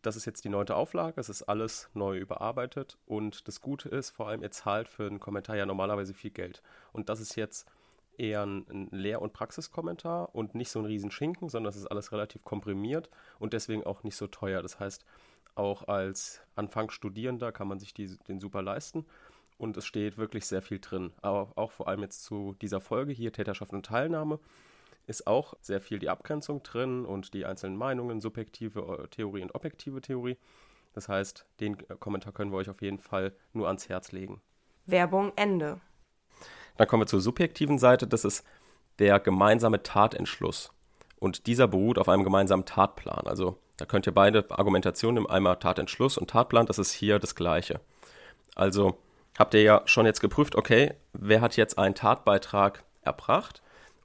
das 0.01 0.17
ist 0.17 0.25
jetzt 0.25 0.43
die 0.43 0.49
neunte 0.49 0.75
Auflage, 0.75 1.21
es 1.21 1.29
ist 1.29 1.43
alles 1.43 1.89
neu 1.93 2.17
überarbeitet 2.17 2.97
und 3.05 3.47
das 3.47 3.61
Gute 3.61 3.87
ist, 3.87 4.09
vor 4.09 4.27
allem 4.27 4.43
ihr 4.43 4.51
zahlt 4.51 4.89
für 4.89 5.07
einen 5.07 5.21
Kommentar 5.21 5.55
ja 5.55 5.65
normalerweise 5.65 6.13
viel 6.13 6.31
Geld. 6.31 6.61
Und 6.91 7.07
das 7.07 7.21
ist 7.21 7.37
jetzt 7.37 7.65
eher 8.17 8.45
ein, 8.45 8.89
Lehr- 8.91 9.21
und 9.21 9.31
Praxiskommentar 9.31 10.35
und 10.35 10.53
nicht 10.53 10.69
so 10.69 10.79
ein 10.79 10.85
Riesenschinken, 10.85 11.47
sondern 11.47 11.69
es 11.69 11.77
ist 11.77 11.87
alles 11.87 12.11
relativ 12.11 12.43
komprimiert 12.43 13.09
und 13.39 13.53
deswegen 13.53 13.85
auch 13.85 14.03
nicht 14.03 14.17
so 14.17 14.27
teuer. 14.27 14.61
Das 14.61 14.81
heißt, 14.81 15.05
auch 15.55 15.87
als 15.87 16.41
Anfangsstudierender 16.55 17.53
kann 17.53 17.69
man 17.69 17.79
sich 17.79 17.93
die, 17.93 18.17
den 18.27 18.41
super 18.41 18.61
leisten 18.61 19.05
und 19.63 19.77
es 19.77 19.85
steht 19.85 20.17
wirklich 20.17 20.45
sehr 20.45 20.61
viel 20.61 20.79
drin. 20.79 21.13
Aber 21.21 21.51
auch 21.55 21.71
vor 21.71 21.87
allem 21.87 22.01
jetzt 22.01 22.23
zu 22.23 22.55
dieser 22.61 22.81
Folge 22.81 23.13
hier, 23.13 23.31
Täterschaft 23.31 23.73
und 23.73 23.85
Teilnahme, 23.85 24.39
ist 25.07 25.25
auch 25.25 25.55
sehr 25.61 25.81
viel 25.81 25.99
die 25.99 26.09
Abgrenzung 26.09 26.63
drin 26.63 27.05
und 27.05 27.33
die 27.33 27.45
einzelnen 27.45 27.77
Meinungen, 27.77 28.21
subjektive 28.21 29.03
äh, 29.03 29.07
Theorie 29.07 29.41
und 29.41 29.55
objektive 29.55 30.01
Theorie. 30.01 30.37
Das 30.93 31.09
heißt, 31.09 31.45
den 31.59 31.79
äh, 31.89 31.95
Kommentar 31.99 32.33
können 32.33 32.51
wir 32.51 32.57
euch 32.57 32.69
auf 32.69 32.81
jeden 32.81 32.99
Fall 32.99 33.33
nur 33.53 33.67
ans 33.67 33.89
Herz 33.89 34.11
legen. 34.11 34.41
Werbung 34.85 35.31
Ende. 35.35 35.79
Dann 36.77 36.87
kommen 36.87 37.03
wir 37.03 37.07
zur 37.07 37.21
subjektiven 37.21 37.79
Seite. 37.79 38.07
Das 38.07 38.25
ist 38.25 38.45
der 38.99 39.19
gemeinsame 39.19 39.81
Tatentschluss. 39.83 40.71
Und 41.19 41.47
dieser 41.47 41.67
beruht 41.67 41.97
auf 41.97 42.09
einem 42.09 42.23
gemeinsamen 42.23 42.65
Tatplan. 42.65 43.27
Also 43.27 43.57
da 43.77 43.85
könnt 43.85 44.07
ihr 44.07 44.13
beide 44.13 44.45
Argumentationen 44.51 45.15
nehmen, 45.15 45.29
einmal 45.29 45.57
Tatentschluss 45.57 46.17
und 46.17 46.29
Tatplan, 46.29 46.65
das 46.65 46.79
ist 46.79 46.91
hier 46.91 47.19
das 47.19 47.35
gleiche. 47.35 47.79
Also 48.55 48.97
habt 49.37 49.53
ihr 49.53 49.61
ja 49.61 49.81
schon 49.85 50.05
jetzt 50.05 50.21
geprüft, 50.21 50.55
okay, 50.55 50.93
wer 51.13 51.41
hat 51.41 51.57
jetzt 51.57 51.77
einen 51.77 51.95
Tatbeitrag 51.95 52.83
erbracht 53.01 53.61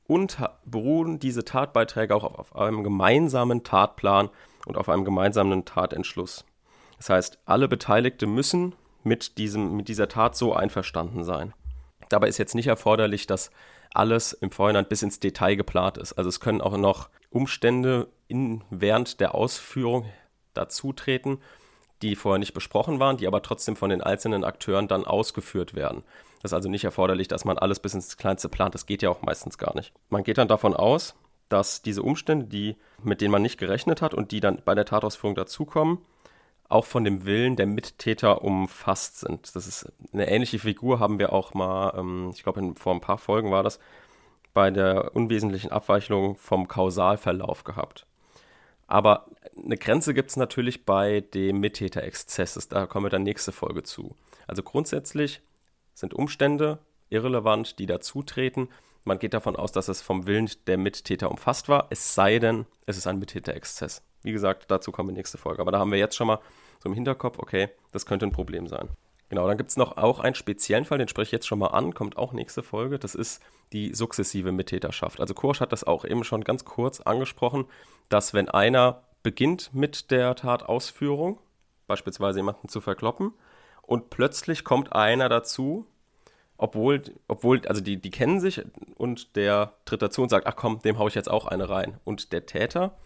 und 0.07 0.39
beruhen 0.65 1.19
diese 1.19 1.45
Tatbeiträge 1.45 2.15
auch 2.15 2.25
auf 2.25 2.57
einem 2.57 2.83
gemeinsamen 2.83 3.63
Tatplan 3.63 4.31
und 4.67 4.77
auf 4.77 4.89
einem 4.89 5.05
gemeinsamen 5.05 5.65
Tatentschluss. 5.65 6.45
Das 6.97 7.11
heißt, 7.11 7.39
alle 7.45 7.69
Beteiligten 7.69 8.35
müssen 8.35 8.75
mit, 9.05 9.39
diesem, 9.39 9.77
mit 9.77 9.89
dieser 9.89 10.09
Tat 10.09 10.37
so 10.37 10.55
einverstanden 10.55 11.25
sein. 11.25 11.55
Dabei 12.09 12.29
ist 12.29 12.39
jetzt 12.39 12.55
nicht 12.55 12.67
erforderlich, 12.67 13.27
dass 13.27 13.51
alles 13.95 14.33
im 14.33 14.51
Vorhinein 14.51 14.87
bis 14.87 15.03
ins 15.03 15.21
Detail 15.21 15.55
geplant 15.55 15.99
ist. 15.99 16.15
Also 16.15 16.29
es 16.29 16.41
können 16.41 16.61
auch 16.61 16.77
noch 16.77 17.09
Umstände 17.31 18.09
in, 18.27 18.65
während 18.71 19.21
der 19.21 19.35
Ausführung 19.35 20.07
dazutreten, 20.55 21.39
die 22.03 22.17
vorher 22.17 22.39
nicht 22.39 22.55
besprochen 22.55 23.01
waren, 23.01 23.17
die 23.17 23.27
aber 23.27 23.43
trotzdem 23.43 23.77
von 23.77 23.91
den 23.91 24.01
einzelnen 24.01 24.45
Akteuren 24.45 24.89
dann 24.89 25.05
ausgeführt 25.05 25.75
werden. 25.75 26.03
Das 26.43 26.51
ist 26.51 26.55
also 26.55 26.69
nicht 26.69 26.85
erforderlich, 26.85 27.29
dass 27.29 27.45
man 27.45 27.59
alles 27.59 27.81
bis 27.81 27.95
ins 27.95 28.17
Kleinste 28.17 28.49
plant. 28.49 28.75
Das 28.75 28.87
geht 28.87 29.03
ja 29.03 29.11
auch 29.11 29.23
meistens 29.23 29.59
gar 29.59 29.75
nicht. 29.75 29.93
Man 30.09 30.23
geht 30.23 30.39
dann 30.39 30.49
davon 30.49 30.75
aus, 30.75 31.15
dass 31.49 31.83
diese 31.83 32.03
Umstände, 32.03 32.47
die, 32.47 32.77
mit 33.03 33.21
denen 33.21 33.33
man 33.33 33.43
nicht 33.43 33.59
gerechnet 33.59 34.03
hat 34.03 34.15
und 34.15 34.31
die 34.31 34.41
dann 34.41 34.63
bei 34.65 34.75
der 34.75 34.85
Tatausführung 34.85 35.35
dazukommen, 35.35 35.99
auch 36.69 36.85
von 36.85 37.05
dem 37.05 37.25
Willen 37.25 37.57
der 37.57 37.67
Mittäter 37.67 38.43
umfasst 38.43 39.21
sind. 39.21 39.57
Das 39.57 39.67
ist 39.67 39.91
eine 40.13 40.29
ähnliche 40.31 40.59
Figur, 40.59 41.01
haben 41.01 41.19
wir 41.19 41.33
auch 41.33 41.55
mal, 41.55 41.95
ähm, 41.97 42.31
ich 42.35 42.43
glaube, 42.43 42.75
vor 42.77 42.95
ein 42.95 43.01
paar 43.01 43.19
Folgen 43.19 43.51
war 43.51 43.63
das, 43.63 43.81
bei 44.53 44.71
der 44.71 45.15
unwesentlichen 45.17 45.73
Abweichung 45.73 46.37
vom 46.37 46.69
Kausalverlauf 46.69 47.65
gehabt. 47.65 48.07
Aber 48.89 49.27
eine 49.57 49.77
Grenze 49.77 50.15
gibt 50.15 50.31
es 50.31 50.37
natürlich 50.37 50.85
bei 50.85 51.21
dem 51.21 51.61
Mittäterexzesses. 51.61 52.69
Da 52.69 52.87
kommen 52.87 53.07
wir 53.07 53.11
dann 53.11 53.23
nächste 53.23 53.53
Folge 53.53 53.83
zu. 53.85 54.17
Also 54.47 54.63
grundsätzlich 54.63 55.43
sind 55.95 56.15
Umstände 56.15 56.79
irrelevant, 57.11 57.79
die 57.79 57.87
dazutreten. 57.87 58.69
Man 59.05 59.19
geht 59.19 59.35
davon 59.35 59.57
aus, 59.57 59.73
dass 59.73 59.89
es 59.89 60.03
vom 60.03 60.27
Willen 60.27 60.51
der 60.67 60.79
Mittäter 60.79 61.31
umfasst 61.31 61.69
war, 61.69 61.87
es 61.91 62.15
sei 62.15 62.39
denn, 62.39 62.67
es 62.87 62.97
ist 62.97 63.07
ein 63.07 63.19
Mittäterexzess. 63.19 64.03
Wie 64.23 64.33
gesagt, 64.33 64.71
dazu 64.71 64.91
kommen 64.91 65.11
wir 65.11 65.15
nächste 65.15 65.39
Folge. 65.39 65.61
Aber 65.61 65.71
da 65.71 65.79
haben 65.79 65.93
wir 65.93 65.99
jetzt 65.99 66.17
schon 66.17 66.27
mal 66.27 66.41
so 66.83 66.89
im 66.89 66.95
Hinterkopf, 66.95 67.39
okay, 67.39 67.69
das 67.93 68.07
könnte 68.07 68.27
ein 68.27 68.33
Problem 68.33 68.67
sein. 68.67 68.89
Genau, 69.29 69.47
dann 69.47 69.59
gibt 69.59 69.71
es 69.71 69.77
noch 69.77 69.99
auch 69.99 70.21
einen 70.21 70.35
speziellen 70.35 70.87
Fall, 70.87 70.99
den 70.99 71.09
spreche 71.09 71.29
ich 71.29 71.33
jetzt 71.33 71.47
schon 71.47 71.59
mal 71.59 71.69
an, 71.69 71.93
kommt 71.93 72.17
auch 72.17 72.33
nächste 72.33 72.63
Folge. 72.63 72.99
Das 72.99 73.15
ist 73.15 73.43
die 73.73 73.93
sukzessive 73.95 74.53
Mittäterschaft. 74.53 75.21
Also 75.21 75.35
Kursch 75.35 75.61
hat 75.61 75.73
das 75.73 75.85
auch 75.85 76.07
eben 76.07 76.25
schon 76.25 76.45
ganz 76.45 76.65
kurz 76.65 77.01
angesprochen, 77.01 77.67
dass 78.09 78.35
wenn 78.35 78.49
einer 78.49 79.03
beginnt 79.23 79.75
mit 79.75 80.11
der 80.11 80.35
Tatausführung, 80.35 81.39
beispielsweise 81.87 82.39
jemanden 82.39 82.69
zu 82.69 82.81
verkloppen, 82.81 83.33
und 83.83 84.11
plötzlich 84.11 84.65
kommt 84.65 84.93
einer 84.93 85.29
dazu, 85.29 85.87
obwohl, 86.59 87.03
obwohl, 87.29 87.67
also 87.67 87.81
die, 87.81 88.01
die 88.01 88.11
kennen 88.11 88.41
sich 88.41 88.63
und 88.97 89.37
der 89.37 89.75
tritt 89.85 90.03
dazu 90.03 90.23
und 90.23 90.29
sagt, 90.29 90.47
ach 90.47 90.57
komm, 90.57 90.81
dem 90.81 90.99
haue 90.99 91.09
ich 91.09 91.15
jetzt 91.15 91.31
auch 91.31 91.47
eine 91.47 91.71
rein. 91.71 91.99
Und 92.05 92.33
der 92.33 92.47
Täter 92.47 92.97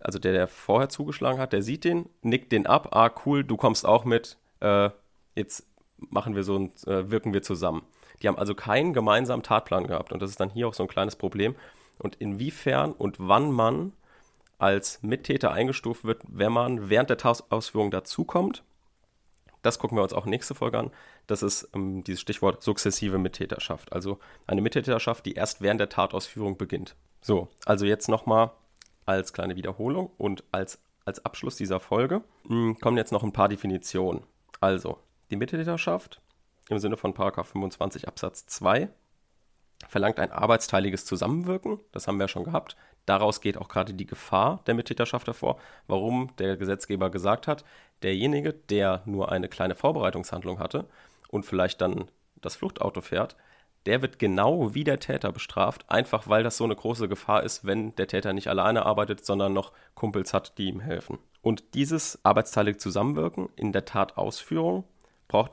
also 0.00 0.18
der, 0.18 0.32
der 0.32 0.48
vorher 0.48 0.88
zugeschlagen 0.88 1.38
hat, 1.38 1.52
der 1.52 1.62
sieht 1.62 1.84
den, 1.84 2.08
nickt 2.22 2.52
den 2.52 2.66
ab, 2.66 2.94
ah 2.94 3.10
cool, 3.24 3.44
du 3.44 3.56
kommst 3.56 3.86
auch 3.86 4.04
mit, 4.04 4.38
äh, 4.60 4.90
jetzt 5.34 5.66
machen 5.98 6.34
wir 6.34 6.42
so 6.42 6.58
ein, 6.58 6.72
äh, 6.86 7.10
wirken 7.10 7.32
wir 7.32 7.42
zusammen. 7.42 7.82
Die 8.22 8.28
haben 8.28 8.38
also 8.38 8.54
keinen 8.54 8.92
gemeinsamen 8.92 9.42
Tatplan 9.42 9.86
gehabt 9.86 10.12
und 10.12 10.20
das 10.20 10.30
ist 10.30 10.40
dann 10.40 10.50
hier 10.50 10.68
auch 10.68 10.74
so 10.74 10.82
ein 10.82 10.88
kleines 10.88 11.16
Problem. 11.16 11.54
Und 12.00 12.16
inwiefern 12.16 12.92
und 12.92 13.16
wann 13.18 13.50
man 13.52 13.92
als 14.58 15.02
Mittäter 15.02 15.52
eingestuft 15.52 16.04
wird, 16.04 16.22
wenn 16.28 16.52
man 16.52 16.90
während 16.90 17.10
der 17.10 17.16
Tatausführung 17.16 17.90
dazukommt, 17.90 18.62
das 19.62 19.78
gucken 19.78 19.98
wir 19.98 20.02
uns 20.02 20.12
auch 20.12 20.26
nächste 20.26 20.54
Folge 20.54 20.78
an. 20.78 20.90
Das 21.26 21.42
ist 21.42 21.68
ähm, 21.74 22.02
dieses 22.04 22.20
Stichwort 22.20 22.62
sukzessive 22.62 23.18
Mittäterschaft. 23.18 23.92
Also 23.92 24.18
eine 24.46 24.62
Mittäterschaft, 24.62 25.26
die 25.26 25.34
erst 25.34 25.60
während 25.60 25.80
der 25.80 25.88
Tatausführung 25.88 26.56
beginnt. 26.56 26.96
So, 27.20 27.48
also 27.66 27.84
jetzt 27.84 28.08
nochmal 28.08 28.52
als 29.04 29.32
kleine 29.32 29.56
Wiederholung 29.56 30.10
und 30.16 30.44
als, 30.52 30.78
als 31.04 31.24
Abschluss 31.24 31.56
dieser 31.56 31.80
Folge 31.80 32.22
hm, 32.46 32.78
kommen 32.80 32.96
jetzt 32.96 33.12
noch 33.12 33.22
ein 33.22 33.32
paar 33.32 33.48
Definitionen. 33.48 34.22
Also, 34.60 34.98
die 35.30 35.36
Mittäterschaft 35.36 36.20
im 36.68 36.78
Sinne 36.78 36.96
von 36.96 37.14
25 37.14 38.08
Absatz 38.08 38.46
2 38.46 38.88
verlangt 39.88 40.18
ein 40.18 40.32
arbeitsteiliges 40.32 41.04
Zusammenwirken. 41.04 41.80
Das 41.92 42.06
haben 42.06 42.18
wir 42.18 42.24
ja 42.24 42.28
schon 42.28 42.44
gehabt. 42.44 42.76
Daraus 43.06 43.40
geht 43.40 43.58
auch 43.58 43.68
gerade 43.68 43.94
die 43.94 44.06
Gefahr 44.06 44.60
der 44.66 44.74
Mittäterschaft 44.74 45.26
hervor, 45.26 45.58
warum 45.86 46.30
der 46.38 46.56
Gesetzgeber 46.56 47.10
gesagt 47.10 47.48
hat, 47.48 47.64
derjenige, 48.02 48.52
der 48.52 49.02
nur 49.04 49.32
eine 49.32 49.48
kleine 49.48 49.74
Vorbereitungshandlung 49.74 50.58
hatte 50.58 50.86
und 51.28 51.44
vielleicht 51.44 51.80
dann 51.80 52.10
das 52.40 52.56
Fluchtauto 52.56 53.00
fährt, 53.00 53.36
der 53.86 54.02
wird 54.02 54.18
genau 54.18 54.74
wie 54.74 54.84
der 54.84 55.00
Täter 55.00 55.32
bestraft, 55.32 55.84
einfach 55.88 56.28
weil 56.28 56.42
das 56.42 56.56
so 56.56 56.64
eine 56.64 56.76
große 56.76 57.08
Gefahr 57.08 57.42
ist, 57.42 57.64
wenn 57.64 57.96
der 57.96 58.08
Täter 58.08 58.32
nicht 58.32 58.48
alleine 58.48 58.84
arbeitet, 58.84 59.24
sondern 59.24 59.54
noch 59.54 59.72
Kumpels 59.94 60.34
hat, 60.34 60.58
die 60.58 60.68
ihm 60.68 60.80
helfen. 60.80 61.18
Und 61.42 61.74
dieses 61.74 62.22
arbeitsteilige 62.22 62.78
Zusammenwirken 62.78 63.48
in 63.56 63.72
der 63.72 63.86
Tatausführung 63.86 64.84
braucht, 65.28 65.52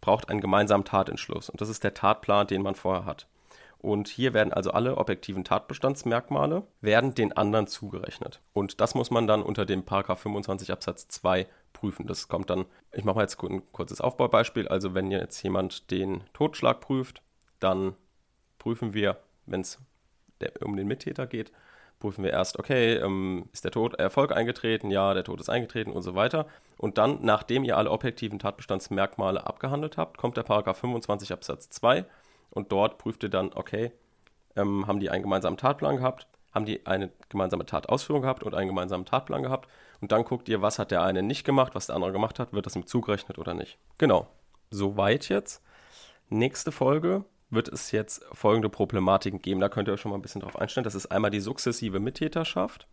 braucht 0.00 0.28
einen 0.28 0.40
gemeinsamen 0.40 0.84
Tatentschluss. 0.84 1.50
Und 1.50 1.60
das 1.60 1.68
ist 1.68 1.82
der 1.82 1.94
Tatplan, 1.94 2.46
den 2.46 2.62
man 2.62 2.76
vorher 2.76 3.04
hat. 3.04 3.26
Und 3.84 4.08
hier 4.08 4.32
werden 4.32 4.50
also 4.50 4.70
alle 4.70 4.96
objektiven 4.96 5.44
Tatbestandsmerkmale 5.44 6.62
werden 6.80 7.14
den 7.14 7.34
anderen 7.34 7.66
zugerechnet. 7.66 8.40
Und 8.54 8.80
das 8.80 8.94
muss 8.94 9.10
man 9.10 9.26
dann 9.26 9.42
unter 9.42 9.66
dem 9.66 9.84
Paragraph 9.84 10.20
25 10.20 10.72
Absatz 10.72 11.06
2 11.08 11.46
prüfen. 11.74 12.06
Das 12.06 12.28
kommt 12.28 12.48
dann, 12.48 12.64
ich 12.92 13.04
mache 13.04 13.16
mal 13.16 13.22
jetzt 13.24 13.38
ein 13.42 13.62
kurzes 13.72 14.00
Aufbaubeispiel. 14.00 14.68
Also 14.68 14.94
wenn 14.94 15.10
jetzt 15.10 15.42
jemand 15.42 15.90
den 15.90 16.22
Totschlag 16.32 16.80
prüft, 16.80 17.20
dann 17.60 17.94
prüfen 18.58 18.94
wir, 18.94 19.18
wenn 19.44 19.60
es 19.60 19.78
um 20.62 20.78
den 20.78 20.88
Mittäter 20.88 21.26
geht, 21.26 21.52
prüfen 21.98 22.24
wir 22.24 22.30
erst, 22.30 22.58
okay, 22.58 22.94
ähm, 22.94 23.50
ist 23.52 23.64
der 23.64 23.70
Tod 23.70 23.96
Erfolg 23.96 24.32
eingetreten? 24.32 24.90
Ja, 24.90 25.12
der 25.12 25.24
Tod 25.24 25.40
ist 25.40 25.50
eingetreten 25.50 25.92
und 25.92 26.02
so 26.02 26.14
weiter. 26.14 26.46
Und 26.78 26.96
dann, 26.96 27.18
nachdem 27.20 27.64
ihr 27.64 27.76
alle 27.76 27.90
objektiven 27.90 28.38
Tatbestandsmerkmale 28.38 29.46
abgehandelt 29.46 29.98
habt, 29.98 30.16
kommt 30.16 30.38
der 30.38 30.42
Paragraph 30.42 30.78
25 30.78 31.34
Absatz 31.34 31.68
2 31.68 32.06
und 32.54 32.72
dort 32.72 32.98
prüft 32.98 33.22
ihr 33.22 33.28
dann, 33.28 33.52
okay, 33.52 33.92
ähm, 34.56 34.86
haben 34.86 35.00
die 35.00 35.10
einen 35.10 35.22
gemeinsamen 35.22 35.56
Tatplan 35.56 35.96
gehabt? 35.96 36.26
Haben 36.52 36.66
die 36.66 36.86
eine 36.86 37.10
gemeinsame 37.28 37.66
Tatausführung 37.66 38.22
gehabt 38.22 38.44
und 38.44 38.54
einen 38.54 38.68
gemeinsamen 38.68 39.04
Tatplan 39.04 39.42
gehabt? 39.42 39.68
Und 40.00 40.12
dann 40.12 40.24
guckt 40.24 40.48
ihr, 40.48 40.62
was 40.62 40.78
hat 40.78 40.92
der 40.92 41.02
eine 41.02 41.22
nicht 41.22 41.44
gemacht, 41.44 41.74
was 41.74 41.86
der 41.86 41.96
andere 41.96 42.12
gemacht 42.12 42.38
hat, 42.38 42.52
wird 42.52 42.66
das 42.66 42.76
ihm 42.76 42.86
zugerechnet 42.86 43.38
oder 43.38 43.54
nicht? 43.54 43.78
Genau. 43.98 44.28
Soweit 44.70 45.28
jetzt. 45.28 45.62
Nächste 46.28 46.72
Folge 46.72 47.24
wird 47.50 47.68
es 47.68 47.90
jetzt 47.90 48.24
folgende 48.32 48.68
Problematiken 48.68 49.42
geben. 49.42 49.60
Da 49.60 49.68
könnt 49.68 49.88
ihr 49.88 49.94
euch 49.94 50.00
schon 50.00 50.10
mal 50.10 50.18
ein 50.18 50.22
bisschen 50.22 50.40
drauf 50.40 50.56
einstellen. 50.56 50.84
Das 50.84 50.94
ist 50.94 51.06
einmal 51.06 51.30
die 51.30 51.40
sukzessive 51.40 52.00
Mittäterschaft. 52.00 52.86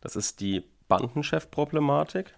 Das 0.00 0.16
ist 0.16 0.40
die 0.40 0.64
Bandenchef-Problematik. 0.88 2.34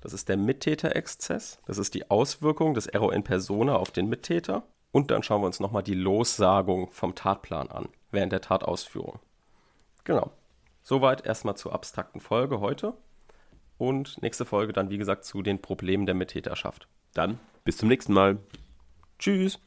Das 0.00 0.12
ist 0.12 0.28
der 0.28 0.36
Mittäterexzess. 0.36 1.60
Das 1.66 1.78
ist 1.78 1.94
die 1.94 2.10
Auswirkung 2.10 2.74
des 2.74 2.86
Error 2.86 3.12
in 3.12 3.24
Persona 3.24 3.76
auf 3.76 3.90
den 3.90 4.08
Mittäter. 4.08 4.64
Und 4.94 5.10
dann 5.10 5.24
schauen 5.24 5.42
wir 5.42 5.46
uns 5.46 5.58
nochmal 5.58 5.82
die 5.82 5.94
Lossagung 5.94 6.88
vom 6.92 7.16
Tatplan 7.16 7.68
an, 7.68 7.88
während 8.12 8.30
der 8.30 8.40
Tatausführung. 8.40 9.18
Genau. 10.04 10.30
Soweit 10.84 11.26
erstmal 11.26 11.56
zur 11.56 11.72
abstrakten 11.72 12.20
Folge 12.20 12.60
heute. 12.60 12.94
Und 13.76 14.22
nächste 14.22 14.44
Folge 14.44 14.72
dann, 14.72 14.90
wie 14.90 14.96
gesagt, 14.96 15.24
zu 15.24 15.42
den 15.42 15.60
Problemen 15.60 16.06
der 16.06 16.14
Mittäterschaft. 16.14 16.86
Dann 17.12 17.40
bis 17.64 17.76
zum 17.76 17.88
nächsten 17.88 18.12
Mal. 18.12 18.38
Tschüss. 19.18 19.58